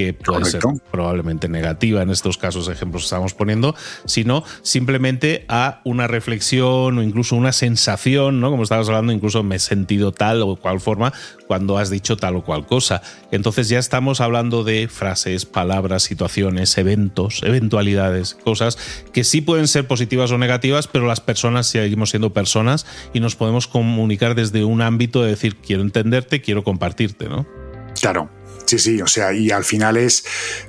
[0.00, 3.74] que puede ser probablemente negativa en estos casos, ejemplos que estamos poniendo,
[4.06, 8.50] sino simplemente a una reflexión o incluso una sensación, ¿no?
[8.50, 11.12] Como estabas hablando, incluso me he sentido tal o cual forma
[11.46, 13.02] cuando has dicho tal o cual cosa.
[13.30, 18.78] Entonces ya estamos hablando de frases, palabras, situaciones, eventos, eventualidades, cosas
[19.12, 23.36] que sí pueden ser positivas o negativas, pero las personas seguimos siendo personas y nos
[23.36, 27.46] podemos comunicar desde un ámbito de decir quiero entenderte, quiero compartirte, ¿no?
[28.00, 28.30] Claro,
[28.70, 30.24] Sí, sí, o sea, y al final es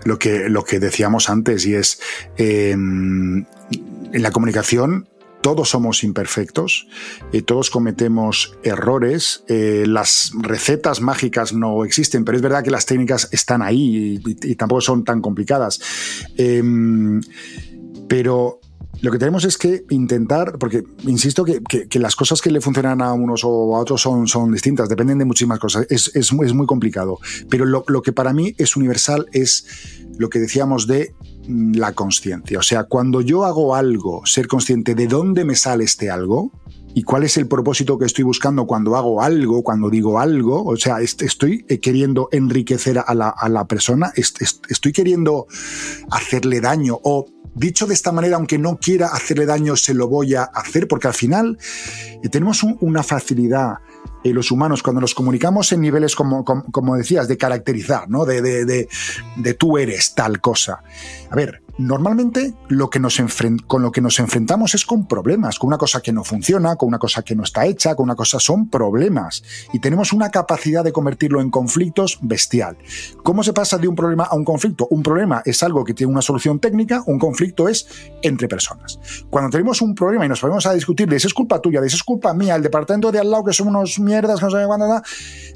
[0.05, 1.99] lo que, lo que decíamos antes, y es
[2.35, 3.45] em,
[4.11, 5.07] en la comunicación
[5.41, 6.87] todos somos imperfectos,
[7.31, 12.87] eh, todos cometemos errores, eh, las recetas mágicas no existen, pero es verdad que las
[12.87, 15.79] técnicas están ahí y, tampoco son tan complicadas.
[16.37, 17.21] Em,
[18.07, 18.61] pero
[19.01, 21.59] lo que tenemos es que intentar, porque insisto que,
[21.99, 25.59] las cosas que le funcionan a unos o a otros son, distintas, dependen de muchísimas
[25.59, 27.17] cosas, es, es, muy complicado.
[27.49, 29.65] Pero lo, que para mí es universal es
[30.19, 31.15] lo que decíamos de
[31.47, 32.59] mm, la conciencia.
[32.59, 36.51] O sea, cuando yo hago algo, ser consciente de dónde me sale este algo,
[36.93, 40.63] y cuál es el propósito que estoy buscando cuando hago algo, cuando digo algo.
[40.65, 45.47] O sea, estoy eh, queriendo enriquecer a la, a la persona, estoy queriendo
[46.09, 50.35] hacerle daño o dicho de esta manera, aunque no quiera hacerle daño, se lo voy
[50.35, 51.57] a hacer, porque al final
[52.23, 53.75] eh, tenemos una facilidad
[54.23, 58.25] en los humanos cuando nos comunicamos en niveles, como, como, decías, de caracterizar, ¿no?
[58.25, 58.87] De, de, de,
[59.37, 60.83] de, tú eres tal cosa.
[61.29, 63.19] A ver, Normalmente lo que nos
[63.65, 66.87] con lo que nos enfrentamos es con problemas, con una cosa que no funciona, con
[66.87, 69.43] una cosa que no está hecha, con una cosa son problemas.
[69.73, 72.77] Y tenemos una capacidad de convertirlo en conflictos bestial.
[73.23, 74.87] ¿Cómo se pasa de un problema a un conflicto?
[74.91, 77.87] Un problema es algo que tiene una solución técnica, un conflicto es
[78.21, 78.99] entre personas.
[79.31, 81.87] Cuando tenemos un problema y nos ponemos a discutir de esa es culpa tuya, de
[81.87, 84.65] es culpa mía, el departamento de al lado que son unos mierdas, que no sé
[84.67, 85.01] cuándo,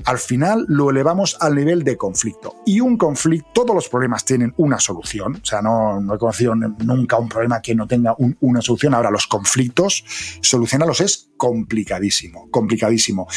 [0.05, 2.55] al final lo elevamos al nivel de conflicto.
[2.65, 7.29] Y un conflicto, todos los problemas tienen una solución, o sea, no conocido nunca un
[7.29, 8.93] problema que no tenga una solución.
[8.93, 10.03] Ahora, los conflictos,
[10.41, 13.27] solucionarlos es complicadísimo, complicadísimo.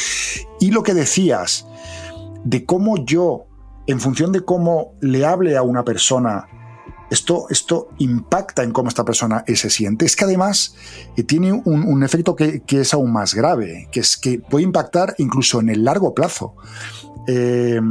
[0.59, 1.65] Y lo que decías
[2.43, 3.45] de cómo yo,
[3.87, 6.47] en función de cómo le hable a una persona,
[7.09, 10.05] esto, esto impacta en cómo esta persona se siente.
[10.05, 10.75] Es que además
[11.17, 15.59] eh, tiene un, efecto que, es aún más grave, que es que puede impactar incluso
[15.59, 16.55] en el largo plazo.
[17.27, 17.81] Eh,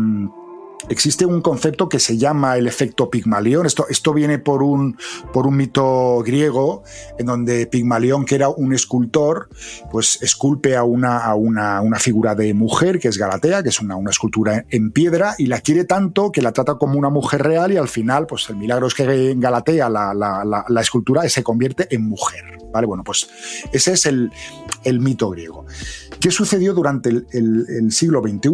[0.89, 3.67] existe un concepto que se llama el efecto Pigmalión.
[3.67, 4.97] Esto, esto viene por un,
[5.33, 6.83] por un mito griego
[7.19, 9.49] en donde Pigmalión, que era un escultor,
[9.91, 13.81] pues esculpe a una, a una, una figura de mujer, que es Galatea, que es
[13.81, 17.43] una, una, escultura en piedra, y la quiere tanto que la trata como una mujer
[17.43, 21.43] real y al final, pues el milagro es que Galatea la, la, la, escultura se
[21.43, 22.45] convierte en mujer.
[22.73, 22.87] ¿Vale?
[22.87, 23.29] Bueno, pues
[23.73, 24.31] ese es el,
[24.85, 25.65] el mito griego.
[26.21, 28.51] ¿Qué sucedió durante el, el, siglo XX?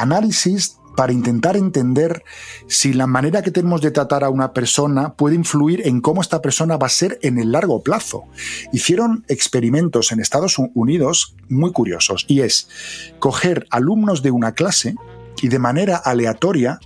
[0.00, 2.24] Análisis para intentar entender
[2.66, 6.42] si la manera que tenemos de tratar a una persona puede influir en cómo esta
[6.42, 8.24] persona va a ser en el largo plazo.
[8.72, 12.68] Hicieron experimentos en Estados Unidos muy curiosos y es
[13.20, 14.96] coger alumnos de una clase
[15.40, 16.80] y de manera aleatoria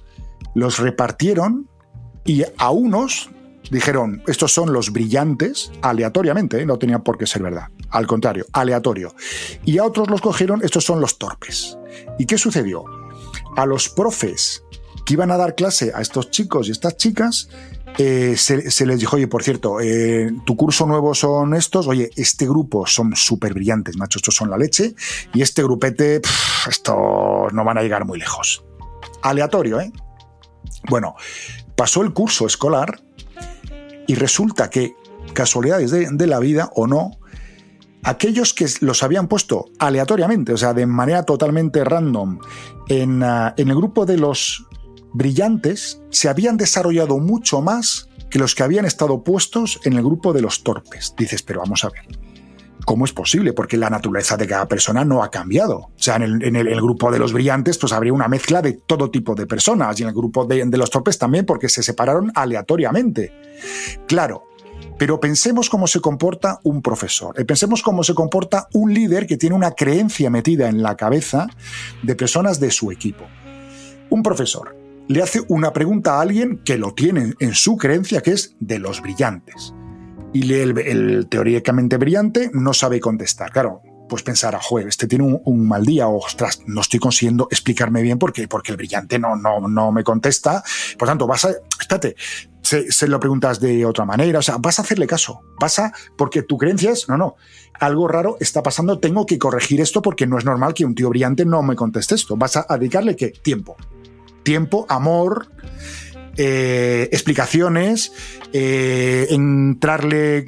[0.55, 1.70] los repartieron
[2.27, 3.31] y a unos
[3.70, 6.66] dijeron, estos son los brillantes, aleatoriamente, ¿eh?
[6.66, 9.14] no tenía por qué ser verdad, al contrario, aleatorio.
[9.64, 11.79] Y a otros los cogieron, estos son los torpes.
[12.18, 12.85] ¿Y qué sucedió?
[13.56, 14.64] A los profes
[15.04, 17.48] que iban a dar clase a estos chicos y estas chicas,
[17.98, 22.46] eh, se, les dijo, oye, por cierto, eh, tu curso nuevo son estos, oye, este
[22.46, 24.94] grupo son súper brillantes, macho, estos son la leche,
[25.34, 28.64] y este grupete, pff, estos no van a llegar muy lejos.
[29.22, 29.92] Aleatorio, ¿eh?
[30.88, 31.16] Bueno,
[31.76, 33.02] pasó el curso escolar
[34.06, 34.94] y resulta que,
[35.34, 37.18] casualidades de, de, la vida o no,
[38.02, 42.38] aquellos que los habían puesto aleatoriamente, o sea, de manera totalmente random,
[42.88, 44.66] en, uh, en el grupo de los
[45.12, 50.32] brillantes, se habían desarrollado mucho más que los que habían estado puestos en el grupo
[50.32, 51.14] de los torpes.
[51.16, 52.02] Dices, pero vamos a ver.
[52.84, 53.52] ¿Cómo es posible?
[53.52, 55.76] Porque la naturaleza de cada persona no ha cambiado.
[55.76, 59.36] O sea, en el grupo de los brillantes, pues habría una mezcla de todo tipo
[59.36, 60.00] de personas.
[60.00, 63.32] Y en el grupo de, de los torpes también, porque se separaron aleatoriamente.
[64.08, 64.48] Claro,
[65.02, 69.36] pero pensemos cómo se comporta un profesor, eh, pensemos cómo se comporta un líder que
[69.36, 71.48] tiene una creencia metida en la cabeza
[72.04, 73.24] de personas de su equipo.
[74.10, 74.76] Un profesor
[75.08, 78.78] le hace una pregunta a alguien que lo tiene en su creencia, que es de
[78.78, 79.74] los brillantes.
[80.32, 83.50] Y el, el teóricamente brillante no sabe contestar.
[83.50, 88.18] Claro, pues pensará, joder, este tiene un, mal día, ostras, no estoy consiguiendo explicarme bien
[88.18, 90.62] porque, porque el brillante no, no, no me contesta.
[90.98, 92.14] Por tanto, vas a, espérate,
[92.62, 96.57] se, lo preguntas de otra manera, o sea, vas a hacerle caso, pasa porque tu
[96.57, 97.37] creencia es, no, no,
[97.81, 101.09] algo raro está pasando, tengo que corregir esto porque no es normal que un tío
[101.09, 102.37] brillante no me conteste esto.
[102.37, 103.31] Vas a dedicarle qué?
[103.31, 103.77] Tiempo.
[104.44, 105.48] Tiempo, amor,
[106.37, 108.12] eh, explicaciones,
[108.53, 110.44] eh, entrarle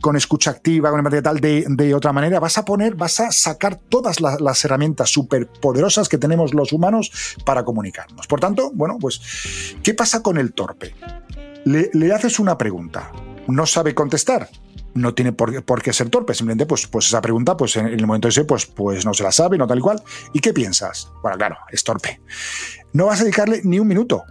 [0.00, 2.40] con escucha activa, con el tal, de, otra manera.
[2.40, 6.72] Vas a poner, vas a sacar todas las, las herramientas súper poderosas que tenemos los
[6.72, 8.26] humanos para comunicarnos.
[8.26, 10.94] Por tanto, bueno, pues, ¿qué pasa con el torpe?
[11.66, 13.10] Le, haces una pregunta,
[13.48, 14.48] no sabe contestar,
[14.94, 18.06] no tiene por, por, qué ser torpe, simplemente pues, pues esa pregunta, pues en, el
[18.06, 20.00] momento ese, pues, pues no se la sabe, no tal y cual.
[20.32, 21.10] ¿Y qué piensas?
[21.22, 22.20] Bueno, claro, es torpe.
[22.92, 24.22] No vas a dedicarle ni un minuto.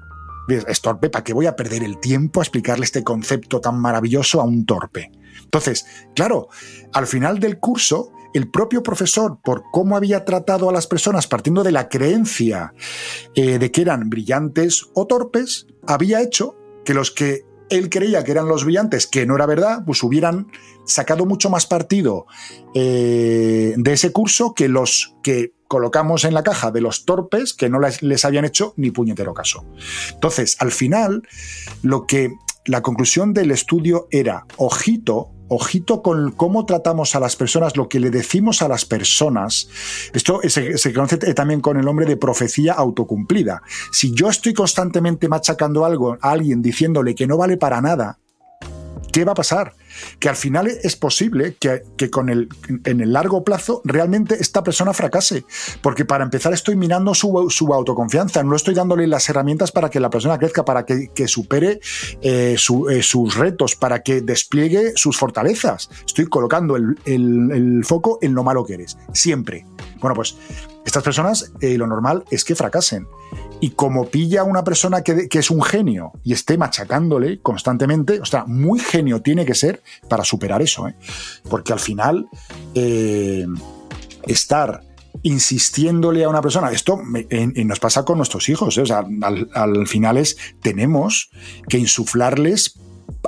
[0.47, 4.39] Es torpe, ¿para qué voy a perder el tiempo a explicarle este concepto tan maravilloso
[4.39, 5.11] a un torpe?
[5.43, 6.47] Entonces, claro,
[6.93, 11.63] al final del curso, el propio profesor, por cómo había tratado a las personas partiendo
[11.63, 12.73] de la creencia
[13.33, 18.31] eh, de que eran brillantes o torpes, había hecho que los que él creía que
[18.31, 20.47] eran los brillantes, que no era verdad, pues hubieran
[20.85, 22.27] sacado mucho más partido
[22.73, 27.69] eh, de ese curso que los que colocamos en la caja de los torpes que
[27.69, 29.65] no les, les habían hecho ni puñetero caso.
[30.13, 31.27] Entonces, al final,
[31.81, 32.33] lo que
[32.65, 37.99] la conclusión del estudio era, ojito, ojito con cómo tratamos a las personas, lo que
[37.99, 39.67] le decimos a las personas.
[40.13, 43.61] Esto se, conoce también con el nombre de profecía autocumplida.
[43.91, 48.19] Si yo estoy constantemente machacando algo a alguien diciéndole que no vale para nada,
[49.15, 49.75] ¿qué va a pasar?
[50.19, 52.49] Que al final es posible que, que con el,
[52.83, 55.45] en el largo plazo realmente esta persona fracase.
[55.81, 60.01] Porque para empezar estoy minando su, su autoconfianza, no estoy dándole las herramientas para que
[60.01, 61.79] la persona crezca, para que, que supere
[62.21, 65.89] eh, eh, sus retos, para que despliegue sus fortalezas.
[66.05, 69.65] Estoy colocando el, el, el, foco en lo malo que eres, siempre.
[70.01, 70.35] Bueno, pues
[70.85, 73.07] estas personas eh, lo normal es que fracasen.
[73.59, 78.25] Y como pilla a una persona que, es un genio y esté machacándole constantemente, o
[78.25, 80.95] sea, muy genio tiene que ser para superar eso, ¿eh?
[81.49, 82.27] porque al final
[82.75, 83.47] eh,
[84.27, 84.81] estar
[85.23, 89.87] insistiéndole a una persona, esto en, nos pasa con nuestros hijos, o sea, al, al
[89.87, 91.31] final es, tenemos
[91.67, 92.77] que insuflarles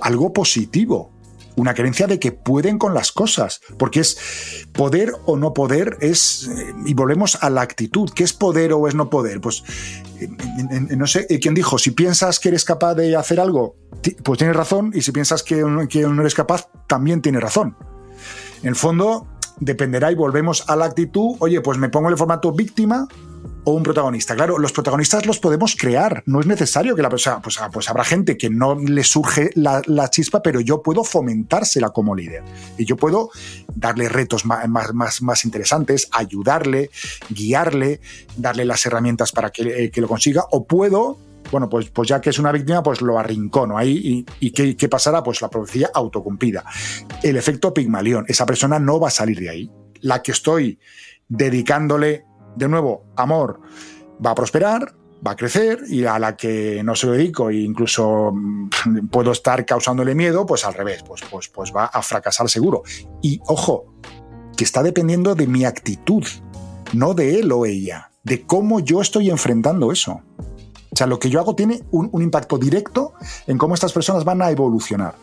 [0.02, 1.17] algo positivo,
[1.58, 6.50] una creencia de que pueden con las cosas, porque es poder o no poder, es,
[6.86, 9.42] y volvemos a la actitud, ¿qué es poder o es no poder?
[9.42, 9.64] Pues
[10.96, 11.78] no sé, ¿quién dijo?
[11.80, 13.76] Si piensas que eres capaz de hacer algo,
[14.24, 17.76] pues tienes razón, y si piensas que, no eres capaz, también tienes razón.
[18.62, 19.28] En el fondo,
[19.60, 23.08] dependerá y volvemos a la actitud, oye, pues me pongo en el formato víctima
[23.68, 24.34] o un protagonista.
[24.34, 27.90] Claro, los protagonistas los podemos crear, no es necesario que la persona, pues, ah, pues
[27.90, 32.44] habrá gente que no le surge la, chispa, pero yo puedo fomentársela como líder.
[32.78, 33.30] Y yo puedo
[33.76, 36.92] darle retos más, más, más interesantes, ayudarle,
[37.30, 38.00] guiarle,
[38.38, 41.18] darle las herramientas para que, eh, que lo consiga, o puedo
[41.52, 44.26] bueno, pues, pues ya que es una víctima, pues lo arrincono ahí.
[44.40, 45.24] ¿Y, qué, pasará?
[45.24, 46.64] Pues la profecía autocumplida.
[47.22, 48.24] El efecto Pigmalión.
[48.30, 49.72] Esa persona no va a salir de ahí.
[50.00, 50.80] La que estoy
[51.30, 52.26] dedicándole,
[52.58, 53.62] de nuevo, amor,
[54.26, 54.96] va a prosperar,
[55.26, 59.32] va a crecer y a la que no se lo dedico e incluso mm, puedo
[59.32, 62.84] estar causándole miedo, pues al revés, pues, pues, pues va a fracasar seguro.
[63.22, 63.94] Y ojo,
[64.56, 66.24] que está dependiendo de mi actitud,
[66.94, 70.22] no de él o ella, de cómo yo estoy enfrentando eso.
[70.92, 73.14] O sea, lo que yo hago tiene un, impacto directo
[73.46, 75.14] en cómo estas personas van a evolucionar.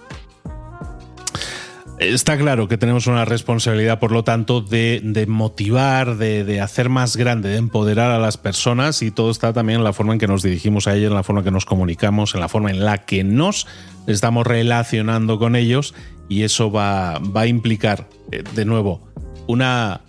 [1.98, 7.50] Está claro que tenemos una responsabilidad, por lo tanto, de, motivar, de, hacer más grande,
[7.50, 10.42] de empoderar a las personas y todo está también en la forma en que nos
[10.42, 12.98] dirigimos a ellas, en la forma en que nos comunicamos, en la forma en la
[12.98, 13.66] que nos
[14.06, 15.94] estamos relacionando con ellos
[16.28, 19.00] y eso va, va a implicar, eh, de nuevo,
[19.46, 20.00] una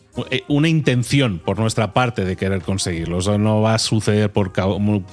[0.47, 3.19] una intención por nuestra parte de querer conseguirlo.
[3.19, 4.53] Eso no va a suceder por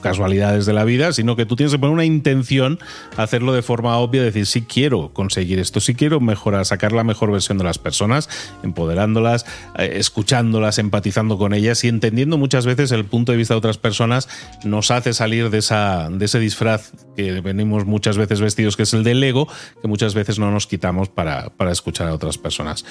[0.01, 2.79] casualidades de la vida, sino que tú tienes que poner una intención,
[3.17, 7.33] hacerlo de forma obvia, decir, sí quiero conseguir esto, sí quiero mejorar, sacar la mejor
[7.33, 8.29] versión de las personas,
[8.63, 9.45] empoderándolas,
[9.79, 13.79] eh, escuchándolas, empatizando con ellas y entendiendo muchas veces el punto de vista de otras
[13.79, 14.29] personas
[14.65, 18.95] nos hace salir de, esa, de ese disfraz que venimos muchas veces vestidos, que es
[18.95, 19.49] el del ego,
[19.81, 22.85] que muchas veces no nos quitamos para, para escuchar a otras personas.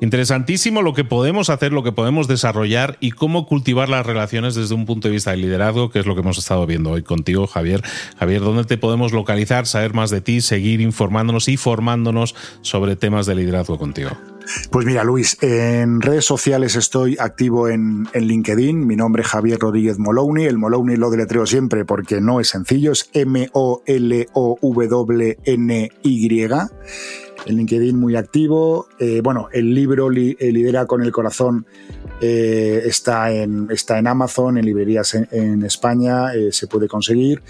[0.00, 4.74] Interesantísimo lo que podemos hacer, lo que podemos desarrollar y cómo cultivar las relaciones desde
[4.74, 7.48] un punto de vista de liderazgo, que es lo que hemos estado viendo hoy contigo,
[7.48, 7.82] Javier.
[8.16, 13.26] Javier, ¿dónde te podemos localizar, saber más de ti, seguir informándonos y formándonos sobre temas
[13.26, 14.10] de liderazgo contigo?
[14.70, 18.86] Pues mira, Luis, en redes sociales estoy activo en, LinkedIn.
[18.86, 20.44] Mi nombre es Javier Rodríguez Molowny.
[20.44, 23.78] El Molowny lo deletreo siempre porque no es sencillo, es M-O-L-O-W-N-Y
[27.46, 28.88] en LinkedIn muy activo.
[28.98, 31.66] Eh, bueno, el libro Lidera con el Corazón
[32.20, 37.42] eh, está, en, está en Amazon, en librerías en, España, eh, se puede conseguir.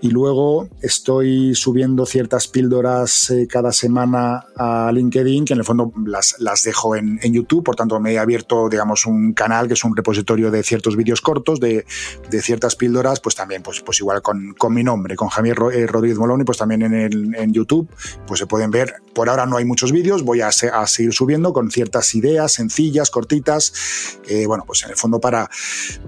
[0.00, 6.36] Y luego estoy subiendo ciertas píldoras cada semana a LinkedIn, que en el fondo las,
[6.38, 9.94] las dejo en, YouTube, por tanto me he abierto, digamos, un canal que es un
[9.94, 11.84] repositorio de ciertos vídeos cortos, de,
[12.30, 16.18] de, ciertas píldoras, pues también, pues, pues igual con, con mi nombre, con Javier Rodríguez
[16.18, 17.88] Moloni, pues también en, el, en YouTube,
[18.26, 21.70] pues se pueden ver por ahora no hay muchos vídeos, voy a, seguir subiendo con
[21.70, 25.48] ciertas ideas sencillas, cortitas, eh, bueno, pues en el fondo para,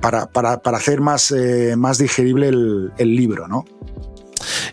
[0.01, 3.65] para, hacer más, eh, más digerible el libro, ¿no?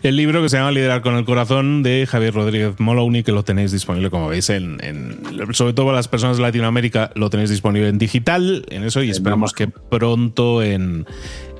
[0.02, 3.44] El libro que se llama Liderar con el Corazón de Javier Rodríguez Molowny, que lo
[3.44, 4.78] tenéis disponible, como veis, en,
[5.52, 9.10] sobre todo para las personas de Latinoamérica, lo tenéis disponible en digital, en eso, y
[9.10, 11.06] esperamos que pronto en,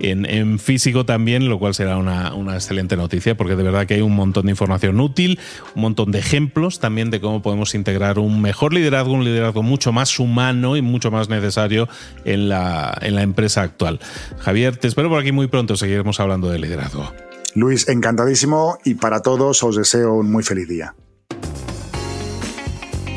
[0.00, 4.00] en, físico también, lo cual será una, una, excelente noticia, porque de verdad que hay
[4.00, 5.38] un montón de información útil,
[5.74, 9.92] un montón de ejemplos también de cómo podemos integrar un mejor liderazgo, un liderazgo mucho
[9.92, 11.88] más humano y mucho más necesario
[12.24, 14.00] en la, en la empresa actual.
[14.38, 17.12] Javier, te espero por aquí muy pronto, seguiremos hablando de liderazgo.
[17.55, 20.94] Luis, encantadísimo y para todos os deseo un muy feliz día.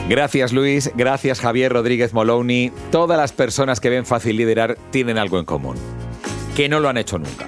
[0.10, 2.72] Gracias Luis, gracias Javier Rodríguez Moloni.
[2.92, 5.78] Todas las personas que ven fácil liderar tienen algo en común,
[6.56, 7.48] que no lo han hecho nunca.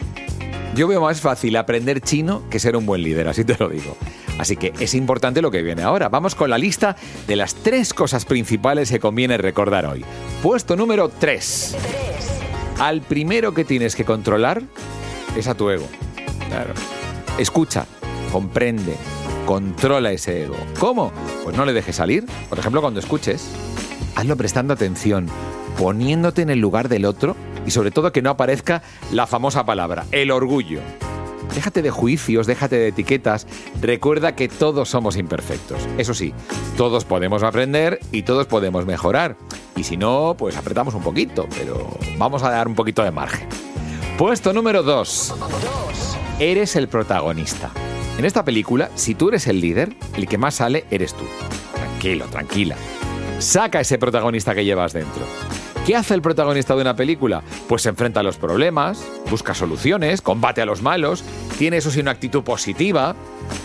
[0.76, 3.98] Yo veo más fácil aprender chino que ser un buen líder, así te lo digo.
[4.40, 6.10] Así que es importante lo que viene ahora.
[6.10, 6.96] Vamos con la lista
[7.28, 10.04] de las tres cosas principales que conviene recordar hoy.
[10.42, 11.76] Puesto número 3.
[12.80, 14.64] Al primero que tienes que controlar
[15.38, 15.88] es a tu ego.
[16.50, 16.74] Claro.
[17.38, 17.86] Escucha,
[18.32, 18.96] comprende,
[19.46, 20.58] controla ese ego.
[20.80, 21.12] ¿Cómo?
[21.44, 22.26] Pues no le dejes salir.
[22.50, 23.50] Por ejemplo, cuando escuches,
[24.16, 25.28] hazlo prestando atención,
[25.78, 27.36] poniéndote en el lugar del otro
[27.66, 28.82] y sobre todo que no aparezca
[29.12, 30.82] la famosa palabra, el orgullo.
[31.54, 33.46] Déjate de juicios, déjate de etiquetas.
[33.82, 35.80] Recuerda que todos somos imperfectos.
[35.98, 36.34] Eso sí,
[36.78, 39.38] todos podemos aprender y todos podemos mejorar.
[39.76, 43.48] Y si no, pues apretamos un poquito, pero vamos a dar un poquito de margen.
[44.18, 45.34] Puesto número 2
[46.40, 47.72] eres el protagonista.
[48.18, 51.24] En esta película, si tú eres el líder, el que más sale eres tú.
[51.76, 52.76] Tranquilo, tranquila.
[53.40, 55.24] Saca ese protagonista que llevas dentro.
[55.86, 57.44] ¿Qué hace el protagonista de una película?
[57.68, 61.26] Pues se enfrenta a los problemas, busca soluciones, combate a los malos,
[61.58, 63.16] tiene eso sí una actitud positiva.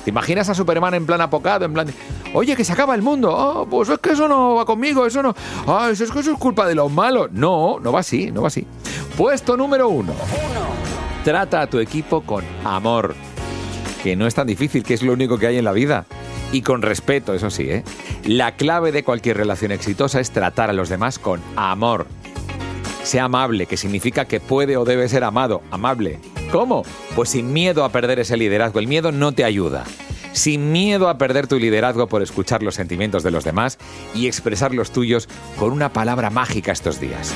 [0.02, 1.86] ¿Te imaginas a Superman en plan apocado, en plan,
[2.34, 3.32] oye, que se acaba el mundo?
[3.32, 5.34] Oh, pues es que eso no va conmigo, eso no.
[5.66, 7.30] Ah, es que eso es culpa de los malos.
[7.30, 8.66] No, no va así, no va así.
[9.16, 10.12] Puesto número uno.
[11.24, 13.14] Trata a tu equipo con amor,
[14.02, 16.06] que no es tan difícil, que es lo único que hay en la vida.
[16.52, 17.84] Y con respeto, eso sí, ¿eh?
[18.24, 22.06] La clave de cualquier relación exitosa es tratar a los demás con amor.
[23.02, 25.62] Sea amable, que significa que puede o debe ser amado.
[25.70, 26.20] Amable.
[26.50, 26.84] ¿Cómo?
[27.14, 28.78] Pues sin miedo a perder ese liderazgo.
[28.78, 29.84] El miedo no te ayuda.
[30.32, 33.78] Sin miedo a perder tu liderazgo por escuchar los sentimientos de los demás
[34.14, 37.34] y expresar los tuyos con una palabra mágica estos días.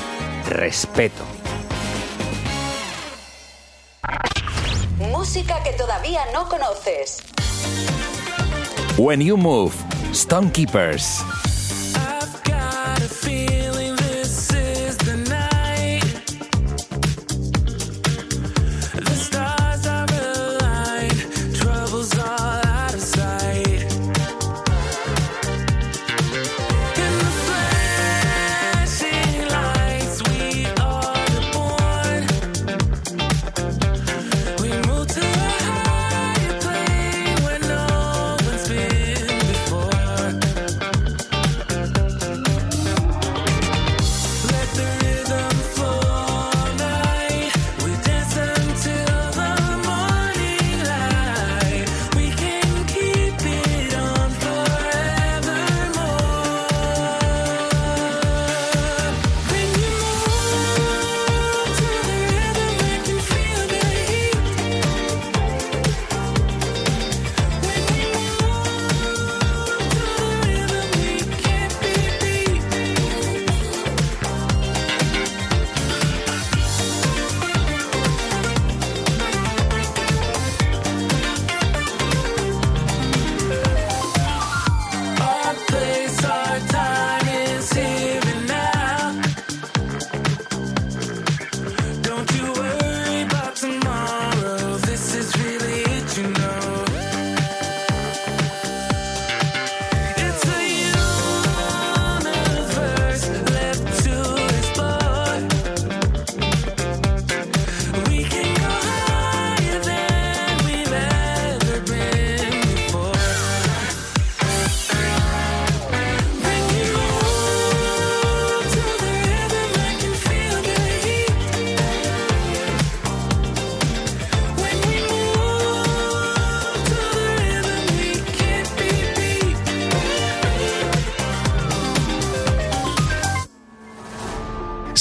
[0.49, 1.23] Respeto.
[5.23, 7.23] Música que todavía no conoces.
[8.97, 9.73] When You Move,
[10.11, 11.23] Stone Keepers.